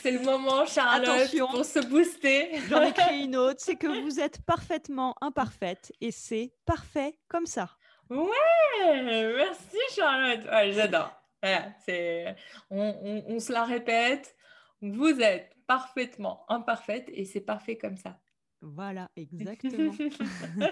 C'est 0.00 0.10
le 0.10 0.20
moment, 0.20 0.66
Charlotte, 0.66 1.08
Attention, 1.08 1.48
pour 1.48 1.64
se 1.64 1.78
booster. 1.80 2.50
J'en 2.68 2.82
ai 2.82 2.92
créé 2.92 3.18
une 3.24 3.36
autre. 3.36 3.60
C'est 3.60 3.76
que 3.76 4.02
vous 4.02 4.20
êtes 4.20 4.42
parfaitement 4.42 5.14
imparfaite 5.20 5.92
et 6.00 6.10
c'est 6.10 6.52
parfait 6.64 7.18
comme 7.28 7.46
ça. 7.46 7.70
Ouais, 8.10 9.32
merci 9.36 9.78
Charlotte. 9.94 10.44
Ouais, 10.50 10.72
j'adore. 10.72 11.12
c'est, 11.84 12.34
on, 12.70 13.22
on 13.28 13.38
se 13.38 13.52
la 13.52 13.64
répète. 13.64 14.34
Vous 14.80 15.20
êtes 15.20 15.52
parfaitement 15.66 16.44
imparfaite 16.48 17.08
et 17.12 17.24
c'est 17.24 17.40
parfait 17.40 17.78
comme 17.78 17.96
ça. 17.96 18.18
Voilà, 18.64 19.10
exactement. 19.16 19.92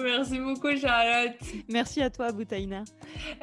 Merci 0.00 0.38
beaucoup, 0.38 0.76
Charlotte. 0.76 1.36
Merci 1.68 2.00
à 2.00 2.10
toi, 2.10 2.30
Boutaïna. 2.30 2.84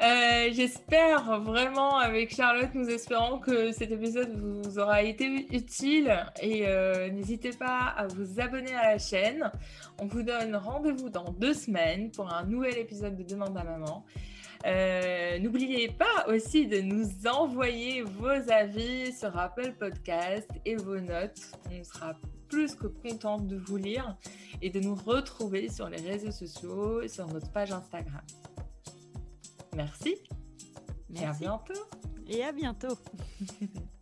Euh, 0.02 0.48
j'espère 0.52 1.38
vraiment, 1.42 1.98
avec 1.98 2.34
Charlotte, 2.34 2.70
nous 2.72 2.88
espérons 2.88 3.38
que 3.38 3.70
cet 3.72 3.90
épisode 3.90 4.34
vous 4.34 4.78
aura 4.78 5.02
été 5.02 5.26
utile 5.54 6.16
et 6.40 6.66
euh, 6.66 7.10
n'hésitez 7.10 7.50
pas 7.50 7.92
à 7.98 8.06
vous 8.06 8.40
abonner 8.40 8.74
à 8.74 8.92
la 8.92 8.98
chaîne. 8.98 9.52
On 10.00 10.06
vous 10.06 10.22
donne 10.22 10.56
rendez-vous 10.56 11.10
dans 11.10 11.30
deux 11.32 11.54
semaines 11.54 12.10
pour 12.10 12.32
un 12.32 12.44
nouvel 12.44 12.78
épisode 12.78 13.14
de 13.14 13.24
Demande 13.24 13.58
à 13.58 13.64
maman. 13.64 14.06
Euh, 14.66 15.38
n'oubliez 15.38 15.88
pas 15.88 16.26
aussi 16.28 16.66
de 16.66 16.80
nous 16.80 17.26
envoyer 17.26 18.02
vos 18.02 18.50
avis 18.50 19.12
sur 19.12 19.36
Apple 19.38 19.74
Podcast 19.78 20.48
et 20.64 20.76
vos 20.76 20.98
notes. 20.98 21.52
On 21.70 21.84
sera 21.84 22.14
plus 22.48 22.74
que 22.74 22.86
contente 22.86 23.46
de 23.46 23.56
vous 23.56 23.76
lire 23.76 24.16
et 24.62 24.70
de 24.70 24.80
nous 24.80 24.94
retrouver 24.94 25.68
sur 25.68 25.88
les 25.88 26.00
réseaux 26.00 26.32
sociaux 26.32 27.02
et 27.02 27.08
sur 27.08 27.26
notre 27.28 27.50
page 27.50 27.72
Instagram. 27.72 28.22
Merci. 29.76 30.16
Merci. 31.10 31.22
Et 31.22 31.26
à 31.26 31.32
bientôt. 31.32 31.84
Et 32.26 32.44
à 32.44 32.52
bientôt. 32.52 32.98